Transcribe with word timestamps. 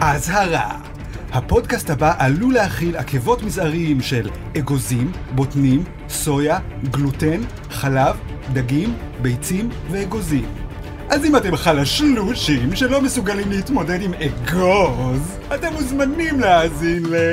אזהרה 0.00 0.78
הפודקאסט 1.32 1.90
הבא 1.90 2.14
עלול 2.18 2.54
להכיל 2.54 2.96
עקבות 2.96 3.42
מזעריים 3.42 4.00
של 4.00 4.30
אגוזים, 4.58 5.12
בוטנים, 5.34 5.84
סויה, 6.08 6.58
גלוטן, 6.90 7.40
חלב, 7.70 8.16
דגים, 8.52 8.94
ביצים 9.22 9.68
ואגוזים. 9.90 10.46
אז 11.08 11.24
אם 11.24 11.36
אתם 11.36 11.56
חלשלושים 11.56 12.76
שלא 12.76 13.00
מסוגלים 13.00 13.50
להתמודד 13.50 14.02
עם 14.02 14.14
אגוז, 14.14 15.38
אתם 15.54 15.72
מוזמנים 15.72 16.40
להאזין 16.40 17.02
ל... 17.06 17.32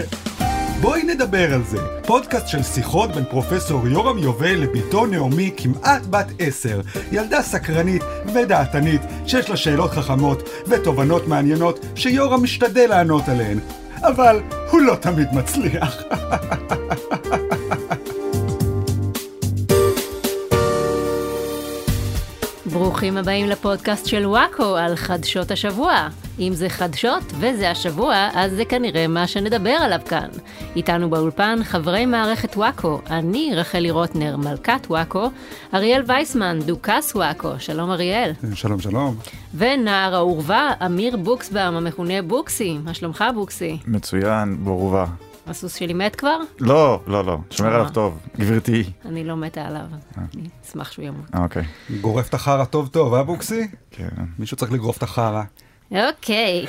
בואי 0.82 1.04
נדבר 1.04 1.54
על 1.54 1.64
זה, 1.64 1.78
פודקאסט 2.06 2.48
של 2.48 2.64
שיחות 2.64 3.12
בין 3.12 3.24
פרופסור 3.30 3.88
יורם 3.88 4.18
יובל 4.18 4.56
לביתו 4.56 5.06
נעמי 5.06 5.52
כמעט 5.58 6.06
בת 6.10 6.28
עשר, 6.40 6.82
ילדה 7.12 7.42
סקרנית 7.42 8.02
ודעתנית 8.34 9.02
שיש 9.26 9.50
לה 9.50 9.58
שאלות 9.58 9.92
חכמות 9.92 10.50
ותובנות 10.68 11.28
מעניינות 11.28 11.86
שיורם 11.96 12.44
משתדל 12.44 12.90
לענות 12.90 13.30
עליהן, 13.30 13.60
אבל 14.02 14.42
הוא 14.72 14.82
לא 14.82 14.96
תמיד 14.96 15.28
מצליח. 15.34 16.04
ברוכים 22.66 23.18
הבאים 23.18 23.48
לפודקאסט 23.50 24.06
של 24.06 24.26
וואקו 24.26 24.78
על 24.78 24.96
חדשות 24.96 25.52
השבוע. 25.52 26.08
אם 26.40 26.54
זה 26.54 26.70
חדשות 26.70 27.24
וזה 27.40 27.72
השבוע, 27.72 28.30
אז 28.34 28.52
זה 28.52 28.66
כנראה 28.66 29.08
מה 29.08 29.28
שנדבר 29.28 29.70
עליו 29.70 30.00
כאן. 30.06 30.28
איתנו 30.76 31.10
באולפן 31.10 31.60
חברי 31.64 32.06
מערכת 32.06 32.58
וואקו, 32.58 33.02
אני 33.10 33.52
רחלי 33.56 33.92
רוטנר, 33.92 34.38
מלכת 34.38 34.88
וואקו, 34.90 35.30
אריאל 35.74 36.04
וייסמן, 36.08 36.60
דוכס 36.66 37.16
וואקו, 37.16 37.50
שלום 37.60 37.92
אריאל. 37.92 38.32
שלום 38.54 38.80
שלום. 38.80 39.16
ונער 39.56 40.16
האורווה, 40.16 40.74
אמיר 40.86 41.18
בוקסבאום, 41.18 41.76
המכונה 41.76 42.22
בוקסי. 42.22 42.78
מה 42.84 42.94
שלומך 42.94 43.24
בוקסי? 43.36 43.78
מצוין, 43.88 44.58
באורווה. 44.64 45.06
הסוס 45.48 45.76
שלי 45.76 45.94
מת 45.94 46.16
כבר? 46.16 46.38
לא, 46.60 47.02
לא, 47.08 47.26
לא, 47.26 47.38
שומר 47.50 47.70
אה. 47.70 47.76
עליו 47.76 47.90
טוב, 47.94 48.20
גברתי. 48.38 48.84
אני 49.06 49.24
לא 49.24 49.36
מתה 49.36 49.62
עליו, 49.62 49.86
אני 50.18 50.48
אשמח 50.66 50.92
שהוא 50.92 51.06
ימות. 51.06 51.26
אה, 51.36 51.44
אוקיי, 51.44 51.64
גורף 52.02 52.30
את 52.30 52.34
החרא 52.34 52.66
טוב 52.66 52.88
טוב, 52.88 53.14
אה 53.14 53.24
בוקסי? 53.24 53.68
כן. 53.92 54.08
מישהו 54.40 54.58
צריך 54.58 54.72
לגרוף 54.72 54.98
את 54.98 55.04
החרא. 55.04 55.44
אוקיי. 55.92 56.66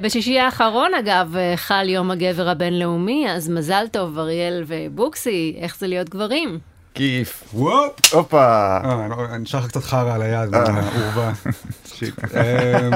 בשישי 0.00 0.38
האחרון, 0.38 0.94
אגב, 0.94 1.34
חל 1.56 1.88
יום 1.88 2.10
הגבר 2.10 2.48
הבינלאומי, 2.48 3.26
אז 3.30 3.48
מזל 3.48 3.86
טוב, 3.92 4.18
אריאל 4.18 4.64
ובוקסי, 4.66 5.56
איך 5.60 5.76
זה 5.78 5.86
להיות 5.86 6.08
גברים? 6.08 6.58
כיף. 6.94 7.44
Whoop! 7.54 8.14
הופה. 8.14 8.78
אה, 8.84 9.06
אני 9.34 9.42
נשאר 9.42 9.60
לך 9.60 9.66
קצת 9.68 9.82
חרא 9.84 10.14
על 10.14 10.22
היד, 10.22 10.50
מהעורבה. 10.50 11.32
שיט. 11.94 12.14
אמ, 12.24 12.92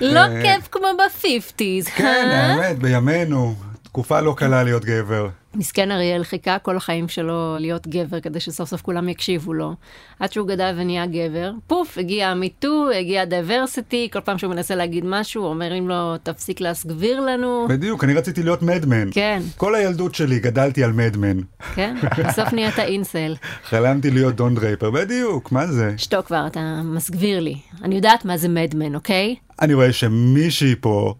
לא 0.00 0.20
כיף 0.42 0.68
כמו 0.70 0.88
ב 1.06 1.15
fifties, 1.15 1.86
כן, 1.88 2.28
אה? 2.30 2.52
האמת, 2.52 2.78
בימינו, 2.78 3.54
תקופה 3.82 4.20
לא 4.20 4.34
קלה 4.36 4.62
להיות 4.62 4.84
גבר. 4.84 5.28
מסכן 5.56 5.90
אריאל 5.90 6.24
חיכה 6.24 6.58
כל 6.58 6.76
החיים 6.76 7.08
שלו 7.08 7.56
להיות 7.58 7.86
גבר 7.86 8.20
כדי 8.20 8.40
שסוף 8.40 8.68
סוף 8.68 8.82
כולם 8.82 9.08
יקשיבו 9.08 9.52
לו. 9.52 9.74
עד 10.20 10.32
שהוא 10.32 10.48
גדל 10.48 10.74
ונהיה 10.78 11.06
גבר, 11.06 11.52
פוף, 11.66 11.98
הגיע 11.98 12.28
ה 12.28 12.37
MeToo, 12.37 12.90
הגיע 12.90 13.24
diversity, 13.24 14.08
כל 14.12 14.20
פעם 14.20 14.38
שהוא 14.38 14.50
מנסה 14.50 14.74
להגיד 14.74 15.04
משהו, 15.06 15.44
אומרים 15.44 15.88
לו, 15.88 16.16
תפסיק 16.22 16.60
להסגביר 16.60 17.20
לנו. 17.20 17.66
בדיוק, 17.68 18.04
אני 18.04 18.14
רציתי 18.14 18.42
להיות 18.42 18.62
Mad 18.62 18.82
Men. 18.82 19.08
כן, 19.12 19.42
כל 19.56 19.74
הילדות 19.74 20.14
שלי 20.14 20.38
גדלתי 20.38 20.84
על 20.84 20.92
Mad 20.92 21.13
Men. 21.13 21.40
כן, 21.74 21.96
בסוף 22.18 22.52
נהיית 22.52 22.78
אינסל. 22.78 23.34
חלמתי 23.70 24.10
להיות 24.10 24.36
דון 24.36 24.54
דרייפר, 24.54 24.90
בדיוק, 24.90 25.52
מה 25.52 25.66
זה? 25.66 25.94
שתוק 25.96 26.26
כבר, 26.26 26.46
אתה 26.46 26.80
מסגביר 26.84 27.40
לי. 27.40 27.56
אני 27.82 27.94
יודעת 27.94 28.24
מה 28.24 28.36
זה 28.36 28.48
מדמן, 28.48 28.94
אוקיי? 28.94 29.34
אני 29.60 29.74
רואה 29.74 29.92
שמישהי 29.92 30.74
פה, 30.80 31.14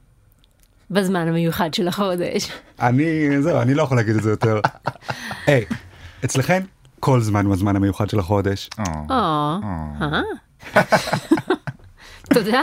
בזמן 0.95 1.29
המיוחד 1.29 1.75
של 1.75 1.89
החודש. 1.89 2.49
אני, 2.81 3.43
זהו, 3.43 3.61
אני 3.61 3.75
לא 3.75 3.83
יכול 3.83 3.97
להגיד 3.97 4.17
את 4.17 4.23
זה 4.23 4.31
יותר. 4.31 4.61
היי, 5.47 5.65
אצלכן 6.25 6.63
כל 7.01 7.21
זמן 7.21 7.47
הוא 7.47 7.55
הזמן 7.55 7.77
המיוחד 7.77 8.11
של 8.11 8.19
החודש. 8.19 8.71
אה, 8.79 8.85
או, 9.11 10.05
אה? 10.05 10.23
תודה. 12.35 12.63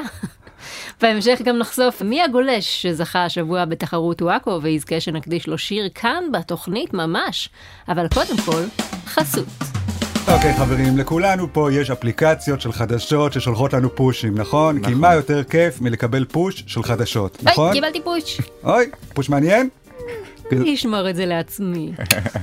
בהמשך 1.01 1.41
גם 1.43 1.57
נחשוף 1.57 2.01
מי 2.01 2.21
הגולש 2.21 2.81
שזכה 2.81 3.25
השבוע 3.25 3.65
בתחרות 3.65 4.21
וואקו 4.21 4.59
ויזכה 4.61 4.99
שנקדיש 4.99 5.47
לו 5.47 5.57
שיר 5.57 5.89
כאן 5.95 6.23
בתוכנית 6.33 6.93
ממש. 6.93 7.49
אבל 7.87 8.07
קודם 8.07 8.37
כל, 8.45 8.63
חסות. 9.05 9.80
אוקיי 10.27 10.53
חברים, 10.53 10.97
לכולנו 10.97 11.53
פה 11.53 11.73
יש 11.73 11.91
אפליקציות 11.91 12.61
של 12.61 12.71
חדשות 12.71 13.33
ששולחות 13.33 13.73
לנו 13.73 13.95
פושים, 13.95 14.37
נכון? 14.37 14.75
כי 14.75 14.81
נכון. 14.81 14.93
מה 14.93 15.13
יותר 15.13 15.43
כיף 15.43 15.81
מלקבל 15.81 16.25
פוש 16.25 16.63
של 16.67 16.83
חדשות, 16.83 17.37
נכון? 17.43 17.67
היי, 17.67 17.73
קיבלתי 17.73 18.01
פוש. 18.03 18.41
אוי, 18.63 18.85
פוש 19.13 19.29
מעניין? 19.29 19.69
אני 20.51 20.73
אשמור 20.73 21.09
את 21.09 21.15
זה 21.15 21.25
לעצמי. 21.25 21.91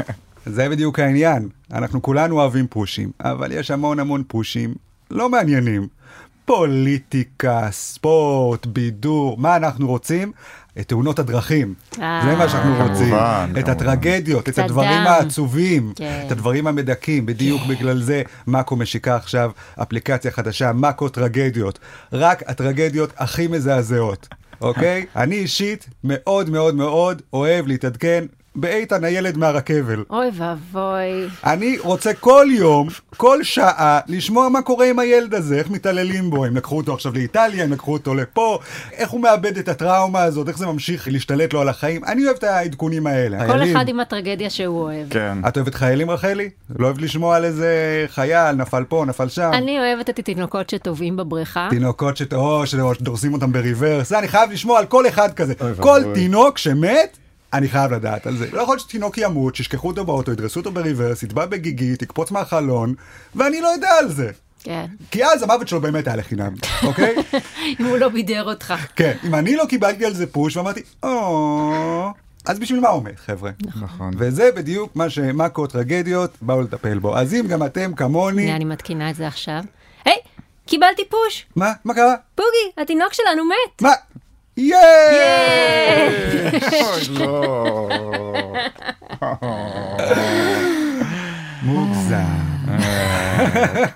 זה 0.46 0.68
בדיוק 0.68 0.98
העניין. 0.98 1.48
אנחנו 1.72 2.02
כולנו 2.02 2.40
אוהבים 2.40 2.66
פושים, 2.66 3.10
אבל 3.20 3.52
יש 3.52 3.70
המון 3.70 4.00
המון 4.00 4.22
פושים 4.28 4.74
לא 5.10 5.28
מעניינים. 5.28 5.88
פוליטיקה, 6.48 7.68
ספורט, 7.70 8.66
בידור, 8.66 9.38
מה 9.38 9.56
אנחנו 9.56 9.88
רוצים? 9.88 10.32
את 10.80 10.88
תאונות 10.88 11.18
הדרכים. 11.18 11.74
אה. 12.00 12.20
זה 12.24 12.36
מה 12.36 12.48
שאנחנו 12.48 12.88
רוצים. 12.88 13.08
כמובן, 13.08 13.52
את. 13.58 13.68
הטרגדיות, 13.68 14.48
את 14.48 14.58
הדברים. 14.58 14.90
העצובים, 14.90 15.92
כן. 15.96 16.22
את 16.26 16.32
הדברים 16.32 16.66
המדכאים. 16.66 17.26
בדיוק 17.26 17.62
בגלל 17.68 18.02
זה 18.02 18.22
מאקו 18.46 18.76
משיקה 18.76 19.16
עכשיו 19.16 19.50
אפליקציה 19.82 20.30
חדשה, 20.30 20.72
מאקו 20.72 21.08
טרגדיות. 21.08 21.78
רק 22.12 22.42
הטרגדיות 22.46 23.12
הכי 23.16 23.46
מזעזעות, 23.46 24.28
אוקיי? 24.60 25.06
אני 25.16 25.34
אישית 25.34 25.88
מאוד 26.04 26.50
מאוד 26.50 26.74
מאוד 26.74 27.22
אוהב 27.32 27.66
להתעדכן 27.66 28.24
באיתן 28.56 29.04
הילד 29.04 29.36
מהרכבל. 29.38 30.04
אוי 30.10 30.26
ואבוי. 30.34 31.28
אני 31.46 31.78
רוצה 31.78 32.14
כל 32.14 32.46
יום, 32.50 32.88
כל 33.16 33.42
שעה, 33.42 34.00
לשמוע 34.06 34.48
מה 34.48 34.62
קורה 34.62 34.86
עם 34.90 34.98
הילד 34.98 35.34
הזה, 35.34 35.58
איך 35.58 35.70
מתעללים 35.70 36.30
בו, 36.30 36.46
אם 36.46 36.56
לקחו 36.56 36.76
אותו 36.76 36.94
עכשיו 36.94 37.12
לאיטליה, 37.14 37.64
אם 37.64 37.72
לקחו 37.72 37.92
אותו 37.92 38.14
לפה, 38.14 38.58
איך 38.92 39.10
הוא 39.10 39.20
מאבד 39.20 39.58
את 39.58 39.68
הטראומה 39.68 40.22
הזאת, 40.22 40.48
איך 40.48 40.58
זה 40.58 40.66
ממשיך 40.66 41.08
להשתלט 41.08 41.52
לו 41.52 41.60
על 41.60 41.68
החיים. 41.68 42.04
אני 42.04 42.24
אוהב 42.24 42.36
את 42.36 42.44
העדכונים 42.44 43.06
האלה. 43.06 43.46
כל 43.46 43.52
חיילים. 43.52 43.76
אחד 43.76 43.88
עם 43.88 44.00
הטרגדיה 44.00 44.50
שהוא 44.50 44.82
אוהב. 44.82 45.06
כן. 45.10 45.38
את 45.48 45.56
אוהבת 45.56 45.74
חיילים, 45.74 46.10
רחלי? 46.10 46.50
לא 46.78 46.84
אוהבת 46.86 47.02
לשמוע 47.02 47.36
על 47.36 47.44
איזה 47.44 47.68
חייל, 48.08 48.52
נפל 48.56 48.84
פה, 48.88 49.04
נפל 49.08 49.28
שם. 49.28 49.50
אני 49.54 49.78
אוהבת 49.78 50.10
את 50.10 50.18
התינוקות 50.18 50.70
שטובעים 50.70 51.16
בבריכה. 51.16 51.66
תינוקות 51.70 52.16
שט- 52.16 52.34
או, 52.34 52.66
שדורסים 52.66 53.32
אותם 53.34 53.52
בריברס, 53.52 54.08
זה 54.08 54.18
אני 54.18 54.28
חייב 54.28 54.50
לשמוע 54.50 54.78
על 54.78 54.86
כל 54.86 55.08
אחד 55.08 55.32
כזה. 55.34 55.54
אוי 55.60 55.72
כל. 55.80 56.00
תינוק 56.14 56.58
שמת, 56.58 57.18
אני 57.52 57.68
חייב 57.68 57.92
לדעת 57.92 58.26
על 58.26 58.36
זה. 58.36 58.48
לא 58.52 58.60
יכול 58.60 58.72
להיות 58.74 58.80
שתינוק 58.80 59.18
ימות, 59.18 59.56
שישכחו 59.56 59.88
אותו 59.88 60.04
באוטו, 60.04 60.32
ידרסו 60.32 60.60
אותו 60.60 60.72
בריברס, 60.72 61.22
יטבע 61.22 61.46
בגיגית, 61.46 62.02
יקפוץ 62.02 62.30
מהחלון, 62.30 62.94
ואני 63.34 63.60
לא 63.60 63.68
יודע 63.68 63.90
על 63.98 64.08
זה. 64.08 64.30
כן. 64.62 64.86
כי 65.10 65.24
אז 65.24 65.42
המוות 65.42 65.68
שלו 65.68 65.80
באמת 65.80 66.06
היה 66.06 66.16
לחינם, 66.16 66.54
אוקיי? 66.82 67.14
אם 67.80 67.84
הוא 67.84 67.96
לא 67.96 68.08
בידר 68.08 68.44
אותך. 68.44 68.74
כן, 68.96 69.16
אם 69.24 69.34
אני 69.34 69.56
לא 69.56 69.64
קיבלתי 69.68 70.06
על 70.06 70.14
זה 70.14 70.26
פוש 70.26 70.56
ואמרתי, 70.56 70.82
או... 71.02 72.12
אז 72.46 72.58
בשביל 72.58 72.80
מה 72.80 72.88
עומד, 72.88 73.16
חבר'ה? 73.16 73.50
נכון. 73.80 74.10
וזה 74.18 74.50
בדיוק 74.56 74.96
מה 74.96 75.10
שמאקו 75.10 75.66
טרגדיות 75.66 76.36
באו 76.42 76.62
לטפל 76.62 76.98
בו. 76.98 77.16
אז 77.16 77.34
אם 77.34 77.46
גם 77.48 77.62
אתם 77.62 77.94
כמוני... 77.94 78.56
אני 78.56 78.64
מתקינה 78.64 79.10
את 79.10 79.16
זה 79.16 79.26
עכשיו. 79.26 79.62
היי, 80.04 80.16
קיבלתי 80.66 81.02
פוש! 81.08 81.46
מה? 81.56 81.72
מה 81.84 81.94
קרה? 81.94 82.14
בוגי, 82.36 82.82
התינוק 82.82 83.12
שלנו 83.12 83.44
מת! 83.44 83.82
מה? 83.82 83.92
ייי! 84.58 84.78
אוי, 86.72 87.18
לא. 87.18 87.88
מוגזם. 89.22 90.47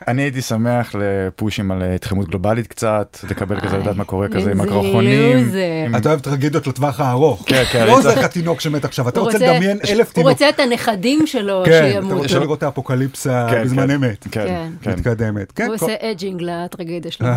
אני 0.08 0.22
הייתי 0.22 0.42
שמח 0.42 0.94
ל 0.98 1.09
pushים 1.09 1.70
על 1.70 1.82
התחממות 1.82 2.28
גלובלית 2.28 2.66
קצת, 2.66 3.19
לקבל 3.30 3.61
כזה, 3.61 3.78
לדעת 3.78 3.96
מה 3.96 4.05
קורה 4.05 4.28
כזה 4.28 4.50
עם 4.50 4.61
הקרחונים. 4.61 5.49
אתה 5.96 6.08
אוהב 6.08 6.20
טרגדיות 6.20 6.66
לטווח 6.66 7.00
הארוך. 7.00 7.44
כן, 7.46 7.62
כן, 7.72 7.87
לא 7.87 8.00
זה 8.00 8.25
התינוק 8.25 8.61
שמת 8.61 8.84
עכשיו, 8.84 9.08
אתה 9.08 9.20
הוא 9.20 9.26
רוצה 9.26 9.38
לדמיין 9.38 9.78
אלף 9.90 10.06
הוא 10.06 10.14
תינוק. 10.14 10.31
רוצה 10.31 10.49
את 10.49 10.61
הנכדים 10.61 11.26
שלו 11.26 11.62
כן, 11.66 11.70
אתה 11.88 11.93
שימותו. 12.00 12.16
רוצה 12.22 12.38
לראות 12.38 12.58
את 12.58 12.62
האפוקליפסה 12.62 13.46
כן, 13.50 13.64
בזמן 13.64 13.87
כן. 13.87 13.90
אמת. 13.94 14.26
כן. 14.31 14.69
מתקדמת. 14.87 15.61
הוא 15.61 15.75
עושה 15.75 15.94
edging 16.00 16.43
לטרגדיה 16.43 17.11
שלו. 17.12 17.28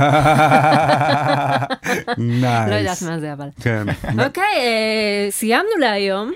nice. 2.18 2.70
לא 2.72 2.76
יודעת 2.76 3.02
מה 3.02 3.20
זה 3.20 3.34
אבל. 3.34 3.48
כן. 3.62 3.84
אוקיי, 4.26 4.44
אה, 4.58 5.32
סיימנו 5.32 5.70
להיום. 5.80 6.32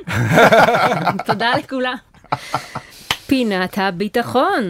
תודה 1.27 1.51
לכולם. 1.57 1.95
פינת 3.27 3.77
הביטחון. 3.77 4.63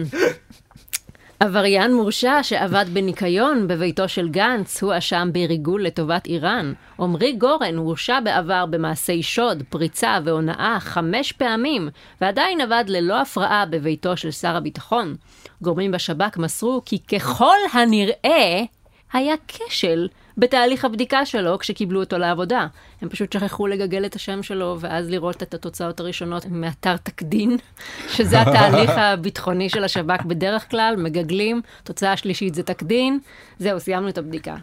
עבריין 1.42 1.94
מורשע 1.94 2.42
שעבד 2.42 2.84
בניקיון 2.92 3.68
בביתו 3.68 4.08
של 4.08 4.28
גנץ 4.28 4.82
הואשם 4.82 5.28
בריגול 5.32 5.84
לטובת 5.84 6.26
איראן. 6.26 6.72
עמרי 7.00 7.32
גורן 7.32 7.76
הורשע 7.76 8.20
בעבר 8.20 8.66
במעשי 8.66 9.22
שוד, 9.22 9.62
פריצה 9.68 10.18
והונאה 10.24 10.76
חמש 10.80 11.32
פעמים, 11.32 11.88
ועדיין 12.20 12.60
עבד 12.60 12.84
ללא 12.88 13.20
הפרעה 13.20 13.66
בביתו 13.66 14.16
של 14.16 14.30
שר 14.30 14.56
הביטחון. 14.56 15.16
גורמים 15.62 15.90
בשב"כ 15.90 16.36
מסרו 16.36 16.82
כי 16.84 16.98
ככל 16.98 17.56
הנראה 17.72 18.62
היה 19.12 19.34
כשל 19.48 20.08
בתהליך 20.36 20.84
הבדיקה 20.84 21.26
שלו 21.26 21.58
כשקיבלו 21.58 22.00
אותו 22.00 22.18
לעבודה. 22.18 22.66
הם 23.02 23.08
פשוט 23.08 23.32
שכחו 23.32 23.66
לגגל 23.66 24.04
את 24.06 24.16
השם 24.16 24.42
שלו 24.42 24.76
ואז 24.80 25.10
לראות 25.10 25.42
את 25.42 25.54
התוצאות 25.54 26.00
הראשונות 26.00 26.46
מאתר 26.50 26.96
תקדין, 26.96 27.56
שזה 28.08 28.40
התהליך 28.40 28.90
הביטחוני 28.98 29.68
של 29.68 29.84
השב"כ 29.84 30.22
בדרך 30.24 30.70
כלל, 30.70 30.94
מגגלים, 30.98 31.60
תוצאה 31.84 32.16
שלישית 32.16 32.54
זה 32.54 32.62
תקדין, 32.62 33.18
זהו, 33.58 33.80
סיימנו 33.80 34.08
את 34.08 34.18
הבדיקה. 34.18 34.56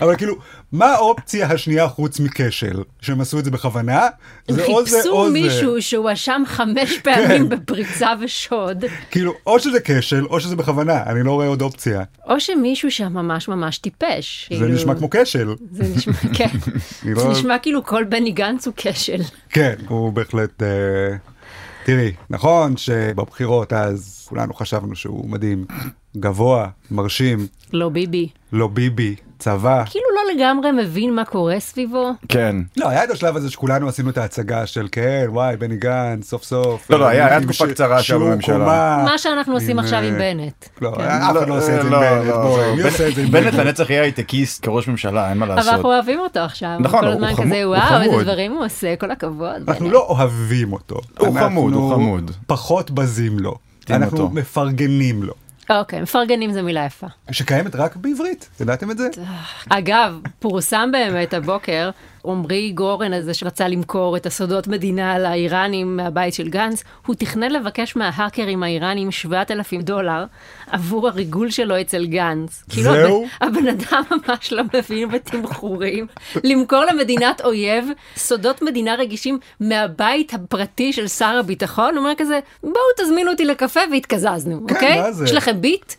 אבל 0.00 0.16
כאילו, 0.16 0.34
מה 0.72 0.86
האופציה 0.86 1.46
השנייה 1.46 1.88
חוץ 1.88 2.20
מכשל? 2.20 2.82
שהם 3.00 3.20
עשו 3.20 3.38
את 3.38 3.44
זה 3.44 3.50
בכוונה? 3.50 4.08
זה 4.48 4.66
או 4.66 4.84
זה 4.84 4.90
חיפשו 4.96 5.10
או 5.12 5.26
זה. 5.26 5.32
מישהו 5.32 5.82
שהואשם 5.82 6.42
חמש 6.46 6.98
פעמים 7.04 7.48
בפריצה 7.48 8.12
ושוד, 8.20 8.84
כאילו, 9.10 9.32
או 9.46 9.58
שזה 9.60 9.78
כשל, 9.84 10.24
או 10.24 10.40
שזה 10.40 10.56
בכוונה, 10.56 11.02
אני 11.06 11.22
לא 11.22 11.32
רואה 11.32 11.46
עוד 11.46 11.62
אופציה. 11.62 12.02
או 12.26 12.40
שמישהו 12.40 12.90
שם 12.90 13.12
ממש 13.12 13.48
ממש 13.48 13.78
טיפש. 13.78 14.48
זה 14.52 14.58
כאילו- 14.58 14.68
נשמע 14.74 14.94
כמו 14.94 15.08
כשל. 15.10 15.48
זה 15.70 15.84
נשמע, 15.96 16.14
כן. 16.34 16.46
אני 17.04 17.14
זה 17.14 17.24
לא- 17.24 17.30
נשמע 17.54 17.62
כאילו 17.62 17.84
כל 17.84 18.04
בני 18.04 18.30
גנץ 18.30 18.66
הוא 18.66 18.74
כשל. 18.76 19.20
כן, 19.50 19.74
הוא 19.88 20.12
בהחלט... 20.12 20.62
אה, 20.62 21.16
תראי, 21.84 22.12
נכון 22.30 22.76
שבבחירות 22.76 23.72
אז 23.72 24.26
כולנו 24.28 24.54
חשבנו 24.54 24.96
שהוא 24.96 25.28
מדהים, 25.30 25.64
גבוה, 26.16 26.68
מרשים, 26.90 27.46
לא 27.72 27.88
ביבי. 27.88 28.28
לא 28.52 28.66
ביבי, 28.68 29.16
צבא. 29.38 29.84
כאילו 29.90 30.04
לגמרי 30.36 30.72
מבין 30.72 31.14
מה 31.14 31.24
קורה 31.24 31.60
סביבו. 31.60 32.10
כן. 32.28 32.56
לא, 32.76 32.88
היה 32.88 33.04
את 33.04 33.10
השלב 33.10 33.36
הזה 33.36 33.50
שכולנו 33.50 33.88
עשינו 33.88 34.10
את 34.10 34.18
ההצגה 34.18 34.66
של 34.66 34.88
כן, 34.92 35.26
וואי, 35.28 35.56
בני 35.56 35.76
גנץ, 35.76 36.28
סוף 36.28 36.42
סוף. 36.44 36.90
לא, 36.90 36.98
לא, 37.00 37.06
היה- 37.06 37.40
תקופה 37.40 37.66
קצרה 37.66 38.02
שם 38.02 38.20
בממשלה. 38.20 39.02
מה 39.04 39.18
שאנחנו 39.18 39.54
עושים 39.54 39.78
עכשיו 39.78 39.98
אה, 40.02 40.08
עם 40.08 40.18
בנט. 40.18 40.64
לא, 40.80 40.92
כן. 40.96 41.02
אף 41.02 41.36
אחד 41.36 41.48
לא 41.48 41.58
עושה 41.58 41.76
את 41.76 41.82
זה 41.82 41.88
עם 41.96 42.00
בנט, 42.00 42.34
בואי. 42.34 42.70
מי 42.76 42.82
בנט- 42.82 42.86
עושה 42.92 43.08
את 43.08 43.14
זה 43.14 43.22
עם 43.22 43.30
בנט 43.30 43.44
בנט? 43.54 43.54
לנצח 43.66 43.90
יהיה 43.90 44.02
הייטקיסט 44.02 44.64
כראש 44.64 44.88
ממשלה, 44.88 45.30
אין 45.30 45.38
מה 45.38 45.46
אבל 45.46 45.54
לעשות. 45.54 45.72
אנחנו 45.72 45.88
אוהבים 45.92 46.18
אותו 46.20 46.40
עכשיו. 46.40 46.76
נכון, 46.80 47.00
כל 47.00 47.06
הוא 47.06 47.14
הזמן 47.14 47.34
חמוד- 47.34 47.46
כזה, 47.46 47.64
הוא 47.64 47.76
וואו, 47.76 48.02
איזה. 48.02 48.22
דברים 48.24 48.52
הוא 48.52 48.64
עושה, 48.64 48.96
כל 48.96 49.10
הכבוד. 49.10 49.62
אנחנו 49.68 49.84
בנט." 49.84 49.92
לא 49.94 50.06
אוהבים 50.08 50.72
אותו. 50.72 50.94
הוא 51.18 51.38
חמוד, 51.40 51.72
הוא 51.72 51.82
אנחנו 51.90 51.94
חמוד. 51.96 52.30
פחות 52.46 52.90
בזים 52.90 53.38
לו. 53.38 53.54
אנחנו. 53.90 54.28
מפרגנים 54.32 55.22
לו. 55.22 55.32
אוקיי, 55.70 56.00
מפרגנים 56.00 56.52
זה 56.52 56.62
מילה 56.62 56.84
יפה. 56.84 57.06
שקיימת 57.30 57.74
רק 57.74 57.96
בעברית, 57.96 58.48
ידעתם 58.60 58.90
את 58.90 58.98
זה? 58.98 59.08
אגב, 59.68 60.20
פורסם 60.38 60.88
באמת 60.92 61.34
הבוקר, 61.34 61.90
עמרי 62.24 62.70
גורן 62.70 63.12
הזה 63.12 63.34
שרצה 63.34 63.68
למכור 63.68 64.16
את 64.16 64.26
הסודות 64.26 64.68
מדינה 64.68 65.18
לאיראנים 65.18 65.96
מהבית 65.96 66.34
של 66.34 66.48
גנץ, 66.48 66.84
הוא 67.06 67.14
תכנן 67.14 67.50
לבקש 67.50 67.96
מההאקרים 67.96 68.62
האיראנים 68.62 69.10
7,000 69.10 69.82
דולר 69.82 70.24
עבור 70.70 71.08
הריגול 71.08 71.50
שלו 71.50 71.80
אצל 71.80 72.06
גנץ. 72.06 72.64
כאילו, 72.68 72.92
זהו? 72.92 73.26
הבן, 73.40 73.56
הבן 73.58 73.68
אדם 73.68 74.02
ממש 74.10 74.52
לא 74.52 74.62
מבין 74.74 75.08
בתמחורים. 75.08 76.06
למכור 76.44 76.84
למדינת 76.84 77.40
אויב 77.44 77.88
סודות 78.16 78.62
מדינה 78.62 78.94
רגישים 78.94 79.38
מהבית 79.60 80.34
הפרטי 80.34 80.92
של 80.92 81.08
שר 81.08 81.36
הביטחון, 81.40 81.94
הוא 81.94 81.98
אומר 81.98 82.12
כזה, 82.16 82.40
בואו 82.62 82.74
תזמינו 83.00 83.30
אותי 83.30 83.44
לקפה 83.44 83.80
והתקזזנו, 83.92 84.66
כן, 84.66 84.74
אוקיי? 84.74 85.00
מה 85.00 85.12
זה? 85.12 85.24
יש 85.24 85.32
לכם 85.32 85.60
ביט? 85.60 85.94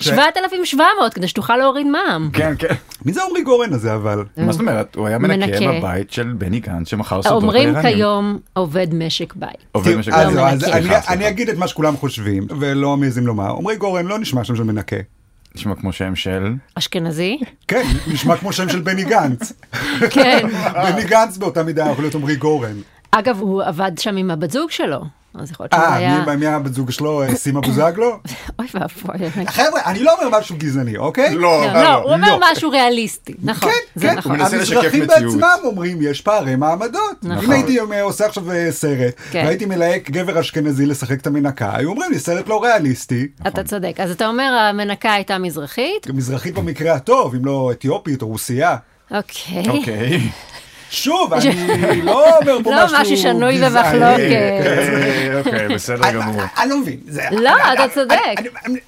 7,700 0.00 1.14
כדי 1.14 1.28
שתוכל 1.28 1.56
להוריד 1.56 1.86
מע"מ. 1.86 2.30
כן, 2.32 2.54
כן. 2.58 2.74
מי 3.04 3.12
זה 3.12 3.20
עמרי 3.28 3.42
גורן 3.42 3.72
הזה 3.72 3.94
אבל? 3.94 4.24
מה 4.36 4.52
זאת 4.52 4.60
אומרת? 4.60 4.94
הוא 4.96 5.06
היה 5.06 5.18
מנקה. 5.18 5.78
בבית 5.78 6.10
של 6.12 6.32
בני 6.38 6.60
גנץ 6.60 6.88
שמכר 6.88 7.22
סודות 7.22 7.42
אומרים. 7.42 7.82
כיום 7.82 8.38
עובד 8.52 8.94
משק 8.94 9.34
בית. 9.34 9.56
עובד 9.72 9.96
משק 9.96 10.12
בית. 10.12 11.08
אני 11.08 11.28
אגיד 11.28 11.48
את 11.48 11.58
מה 11.58 11.68
שכולם 11.68 11.96
חושבים, 11.96 12.46
ולא 12.60 12.96
מעזים 12.96 13.26
לומר. 13.26 13.50
עמרי 13.50 13.76
גורן 13.76 14.06
לא 14.06 14.18
נשמע 14.18 14.44
שם 14.44 14.56
של 14.56 14.62
מנקה. 14.62 14.96
נשמע 15.54 15.74
כמו 15.74 15.92
שם 15.92 16.16
של... 16.16 16.54
אשכנזי? 16.74 17.38
כן, 17.68 17.82
נשמע 18.06 18.36
כמו 18.36 18.52
שם 18.52 18.68
של 18.68 18.80
בני 18.80 19.04
גנץ. 19.04 19.52
כן. 20.10 20.48
בני 20.74 21.04
גנץ 21.04 21.36
באותה 21.36 21.62
מידה 21.62 21.86
יכול 21.90 22.04
להיות 22.04 22.14
עמרי 22.14 22.36
גורן. 22.36 22.76
אגב, 23.10 23.40
הוא 23.40 23.62
עבד 23.62 23.92
שם 23.98 24.16
עם 24.16 24.30
הבת 24.30 24.50
זוג 24.50 24.70
שלו. 24.70 25.00
אז 25.34 25.50
יכול 25.50 25.64
להיות 25.64 25.74
אה, 25.74 25.94
היה... 25.94 26.24
מי- 26.26 26.36
מי 26.36 26.46
הבת 26.46 26.74
זוג 26.74 26.90
שלו? 26.90 27.22
אה, 27.22 27.34
סימה 27.34 27.60
בוזגלו? 27.60 28.10
אוי 28.58 28.66
ואבוי. 28.74 29.46
חבר'ה, 29.46 29.80
אני 29.86 29.98
לא 30.02 30.14
אומר 30.20 30.38
משהו 30.38 30.56
גזעני, 30.58 30.96
אוקיי? 30.96 31.34
לא, 31.34 31.66
לא, 31.66 31.82
לא, 31.82 31.94
הוא 31.94 32.12
אומר 32.12 32.36
לא. 32.38 32.46
משהו 32.52 32.70
ריאליסטי. 32.70 33.34
נכון, 33.42 33.70
כן, 33.94 34.00
כן, 34.00 34.14
נכון. 34.16 34.32
מנסה 34.38 34.56
לשקף 34.56 34.76
המזרחים. 34.76 35.06
בעצמם 35.06 35.56
אומרים 35.64 35.98
יש 36.02 36.20
פערי 36.20 36.56
מעמדות. 36.56 37.16
נכון. 37.22 37.44
אם 37.44 37.50
הייתי 37.50 37.78
אה, 37.80 38.02
עושה 38.02 38.26
עכשיו 38.26 38.50
אה, 38.52 38.72
סרט, 38.72 39.14
כן. 39.30 39.42
והייתי 39.46 39.66
מלהק 39.66 40.10
גבר 40.10 40.40
אשכנזי 40.40 40.86
לשחק 40.86 41.20
את 41.20 41.26
המנקה, 41.26 41.70
היו 41.76 41.90
אומרים 41.90 42.10
לי 42.12 42.18
סרט 42.18 42.48
לא 42.48 42.62
ריאליסטי, 42.62 43.26
אתה 43.46 43.64
צודק. 43.64 43.94
אז 43.98 44.10
אתה 44.10 44.28
אומר 44.28 44.52
המנקה 44.70 45.12
הייתה 45.12 45.38
מזרחית? 45.38 46.06
מזרחית 46.14 46.54
במקרה 46.54 46.92
הטוב, 46.94 47.34
אם 47.34 47.44
לא 47.44 47.70
אתיופית 47.72 48.22
או 48.22 48.28
רוסיה. 48.28 48.76
אוקיי. 49.10 49.62
אוקיי. 49.68 50.20
שוב, 50.90 51.32
אני 51.34 52.02
לא 52.02 52.36
אומר 52.38 52.58
פה 52.64 52.70
לא, 52.70 52.84
משהו 52.84 52.96
משהו 53.00 53.16
שנוי. 53.16 53.58
במחלוקת. 53.58 54.20
אה, 54.20 55.38
אוקיי, 55.38 55.68
בסדר 55.74 56.12
גמור. 56.12 56.40
אני 56.62 56.70
לא 56.70 56.78
מבין. 56.80 56.96
לא, 57.32 57.50
אתה 57.74 57.88
צודק. 57.94 58.16
אני- 58.66 58.78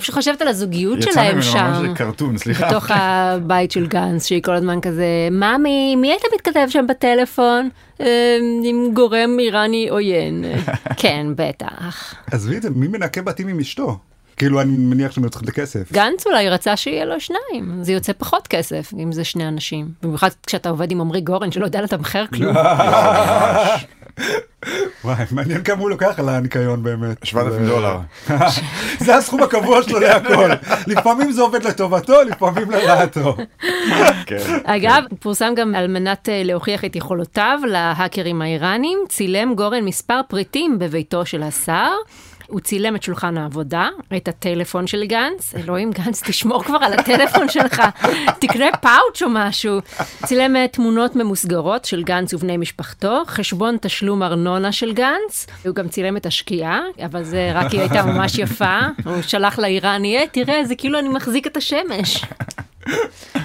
פשוט 0.00 0.14
חושבת 0.14 0.42
על 0.42 0.48
הזוגיות 0.48 0.98
יצא 0.98 1.10
שלהם 1.12 1.26
ממנו 1.30 1.42
שם. 1.42 1.72
ממש 1.82 1.98
קרטון, 1.98 2.38
סליחה. 2.38 2.66
בתוך 2.68 2.86
הבית 2.94 3.70
של 3.70 3.86
גנץ, 3.86 4.26
שהיא 4.26 4.42
כל 4.42 4.52
הזמן 4.54 4.80
כזה, 4.80 5.04
ממי, 5.30 5.96
מי 5.96 6.08
היית 6.10 6.22
מתכתב 6.34 6.66
שם 6.68 6.86
בטלפון? 6.88 7.68
"אה, 8.00 8.36
עם 8.64 8.90
גורם 8.94 9.36
איראני 9.38 9.88
עוין. 9.88 10.44
כן, 10.96 11.26
בטח. 11.36 12.14
עזבי 12.32 12.56
את 12.56 12.62
זה, 12.62 12.70
מי 12.70 12.88
מנקה 12.88 13.22
בתים 13.22 13.48
עם 13.48 13.60
אשתו? 13.60 13.98
כאילו, 14.36 14.60
אני 14.60 14.76
מניח 14.76 15.12
שהם 15.12 15.28
צריכים 15.28 15.48
את 15.48 15.52
הכסף. 15.52 15.92
גנץ 15.92 16.26
אולי 16.26 16.48
רצה 16.48 16.76
שיהיה 16.76 17.04
לו 17.04 17.20
שניים, 17.20 17.78
זה 17.82 17.92
יוצא 17.92 18.12
פחות 18.18 18.46
כסף 18.46 18.92
אם 18.98 19.12
זה 19.12 19.24
שני 19.24 19.48
אנשים. 19.48 19.88
במיוחד 20.02 20.28
כשאתה 20.46 20.68
עובד 20.68 20.90
עם 20.90 21.00
עמרי 21.00 21.20
גורן 21.20 21.52
שלא 21.52 21.64
יודע 21.64 21.82
לתמחר 21.82 22.24
כלום. 22.26 22.56
וואי, 25.04 25.24
מעניין 25.30 25.62
כמה 25.62 25.80
הוא 25.80 25.90
לוקח 25.90 26.18
על 26.18 26.28
הניקיון 26.28 26.82
באמת. 26.82 27.16
7,000 27.24 27.66
דולר. 27.66 27.98
זה 29.04 29.16
הסכום 29.16 29.42
הקבוע 29.42 29.82
שלו 29.82 29.98
להכל. 30.00 30.50
לפעמים 30.86 31.32
זה 31.32 31.42
עובד 31.42 31.62
לטובתו, 31.62 32.22
לפעמים 32.22 32.70
לרעתו. 32.70 33.36
כן. 34.26 34.58
אגב, 34.64 35.04
פורסם 35.20 35.52
גם 35.56 35.74
על 35.74 35.86
מנת 35.86 36.28
אה, 36.28 36.42
להוכיח 36.44 36.84
את 36.84 36.96
יכולותיו 36.96 37.58
להאקרים 37.66 38.42
האיראנים, 38.42 38.98
צילם 39.08 39.54
גורן 39.54 39.84
מספר 39.84 40.20
פריטים 40.28 40.78
בביתו 40.78 41.26
של 41.26 41.42
השר. 41.42 41.92
הוא 42.50 42.60
צילם 42.60 42.96
את 42.96 43.02
שולחן 43.02 43.38
העבודה, 43.38 43.88
את 44.16 44.28
הטלפון 44.28 44.86
של 44.86 45.04
גנץ, 45.04 45.54
אלוהים 45.54 45.90
גנץ, 45.90 46.22
תשמור 46.26 46.64
כבר 46.64 46.78
על 46.80 46.92
הטלפון 46.92 47.48
שלך, 47.48 47.82
תקנה 48.40 48.66
פאוץ' 48.80 49.22
או 49.22 49.28
משהו. 49.30 49.78
צילם 50.26 50.56
אה, 50.56 50.68
תמונות 50.68 51.16
ממוסגרות 51.16 51.84
של 51.84 52.02
גנץ 52.02 52.34
ובני 52.34 52.56
משפחתו, 52.56 53.22
חשבון 53.26 53.76
תשלום 53.80 54.22
ארנונה 54.22 54.72
של 54.72 54.92
גנץ, 54.92 55.46
הוא 55.64 55.74
גם 55.74 55.88
צילם 55.88 56.16
את 56.16 56.26
השקיעה, 56.26 56.80
אבל 57.04 57.22
זה 57.22 57.50
רק 57.54 57.70
היא 57.70 57.80
הייתה 57.80 58.02
ממש 58.02 58.38
יפה, 58.38 58.78
הוא 59.04 59.22
שלח 59.22 59.58
לאיראני, 59.58 60.18
אה, 60.18 60.24
תראה, 60.32 60.64
זה 60.64 60.74
כאילו 60.74 60.98
אני 60.98 61.08
מחזיק 61.08 61.46
את 61.46 61.56
השמש. 61.56 62.24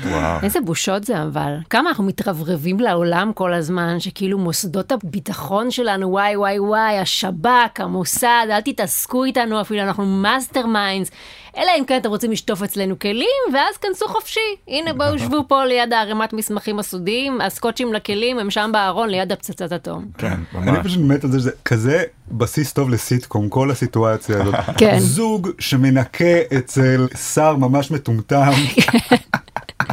וואו. 0.05 0.39
איזה 0.43 0.61
בושות 0.61 1.03
זה 1.03 1.23
אבל. 1.23 1.57
כמה 1.69 1.89
אנחנו 1.89 2.03
מתרברבים 2.03 2.79
לעולם 2.79 3.31
כל 3.35 3.53
הזמן, 3.53 3.99
שכאילו 3.99 4.37
מוסדות 4.37 4.91
הביטחון 4.91 5.71
שלנו, 5.71 6.11
וואי 6.11 6.37
וואי 6.37 6.59
וואי, 6.59 6.97
השב"כ, 6.97 7.79
המוסד, 7.79 8.47
אל 8.51 8.61
תתעסקו 8.61 9.23
איתנו 9.23 9.61
אפילו, 9.61 9.81
אנחנו 9.81 10.05
masterminds. 10.05 11.11
אלא 11.57 11.71
אם 11.79 11.85
כן 11.85 11.97
אתם 11.97 12.09
רוצים 12.09 12.31
לשטוף 12.31 12.63
אצלנו 12.63 12.99
כלים, 12.99 13.53
ואז 13.53 13.77
כנסו 13.77 14.07
חופשי. 14.07 14.39
הנה 14.67 14.93
בואו 14.93 15.19
שבו 15.23 15.43
פה 15.47 15.65
ליד 15.65 15.93
הערימת 15.93 16.33
מסמכים 16.33 16.79
הסודיים, 16.79 17.41
הסקוטשים 17.41 17.93
לכלים 17.93 18.39
הם 18.39 18.51
שם 18.51 18.69
בארון 18.73 19.09
ליד 19.09 19.31
הפצצת 19.31 19.73
אטום. 19.73 20.05
כן, 20.17 20.33
אני 20.55 20.71
ממש. 20.71 20.85
פשוט 20.85 21.01
מת 21.01 21.23
על 21.23 21.31
זה 21.31 21.39
שזה 21.39 21.51
כזה 21.65 22.03
בסיס 22.31 22.73
טוב 22.73 22.89
לסיטקום, 22.89 23.49
כל 23.49 23.71
הסיטואציה 23.71 24.41
הזאת. 24.41 24.55
כן. 24.77 24.99
זוג 24.99 25.49
שמנקה 25.59 26.41
אצל 26.57 27.07
שר 27.33 27.55
ממש 27.55 27.91
מטומטם. 27.91 28.51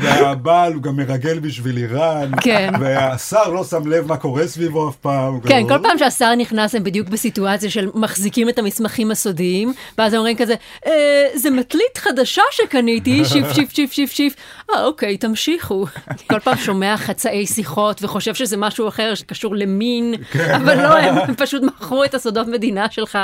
והבעל 0.02 0.72
הוא 0.72 0.82
גם 0.82 0.96
מרגל 0.96 1.38
בשביל 1.38 1.76
איראן, 1.76 2.30
כן. 2.40 2.72
והשר 2.80 3.48
לא 3.48 3.64
שם 3.64 3.86
לב 3.86 4.06
מה 4.06 4.16
קורה 4.16 4.46
סביבו 4.46 4.88
אף 4.88 4.96
פעם. 4.96 5.40
כן, 5.40 5.68
כל 5.68 5.78
פעם 5.82 5.98
שהשר 5.98 6.34
נכנס 6.34 6.74
הם 6.74 6.84
בדיוק 6.84 7.08
בסיטואציה 7.08 7.70
של 7.70 7.88
מחזיקים 7.94 8.48
את 8.48 8.58
המסמכים 8.58 9.10
הסודיים, 9.10 9.72
ואז 9.98 10.12
הם 10.12 10.18
אומרים 10.18 10.36
כזה, 10.36 10.54
אה, 10.86 11.26
זה 11.34 11.50
מטלית 11.50 11.98
חדשה 11.98 12.42
שקניתי, 12.52 13.24
שיף, 13.32 13.52
שיף, 13.52 13.72
שיף, 13.72 13.92
שיף, 13.92 14.12
שיף. 14.12 14.34
אה, 14.70 14.84
אוקיי, 14.84 15.16
תמשיכו. 15.16 15.86
כל 16.30 16.40
פעם 16.40 16.56
שומע 16.56 16.96
חצאי 16.96 17.46
שיחות 17.46 18.02
וחושב 18.02 18.34
שזה 18.34 18.56
משהו 18.56 18.88
אחר 18.88 19.14
שקשור 19.14 19.56
למין, 19.56 20.14
אבל 20.56 20.82
לא, 20.82 20.98
הם 20.98 21.34
פשוט 21.34 21.62
מכרו 21.62 22.04
את 22.04 22.14
הסודות 22.14 22.48
מדינה 22.48 22.86
שלך. 22.90 23.18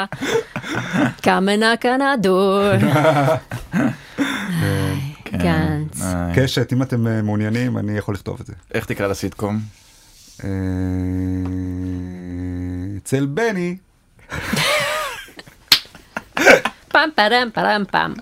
קמנה 1.24 1.76
קנדור. 1.76 2.60
גנץ. 5.32 6.02
אה, 6.02 6.32
קשת, 6.36 6.72
אם 6.72 6.82
אתם 6.82 7.06
אה, 7.06 7.22
מעוניינים, 7.22 7.78
אני 7.78 7.98
יכול 7.98 8.14
לכתוב 8.14 8.40
את 8.40 8.46
זה. 8.46 8.52
איך 8.74 8.84
תקרא 8.84 9.06
לסיטקום? 9.06 9.58
אה, 10.44 10.48
אצל 12.98 13.26
בני, 13.26 13.76
פעם 16.88 17.10
פרם 17.14 17.48
פרם 17.54 17.84
פעם. 17.90 18.14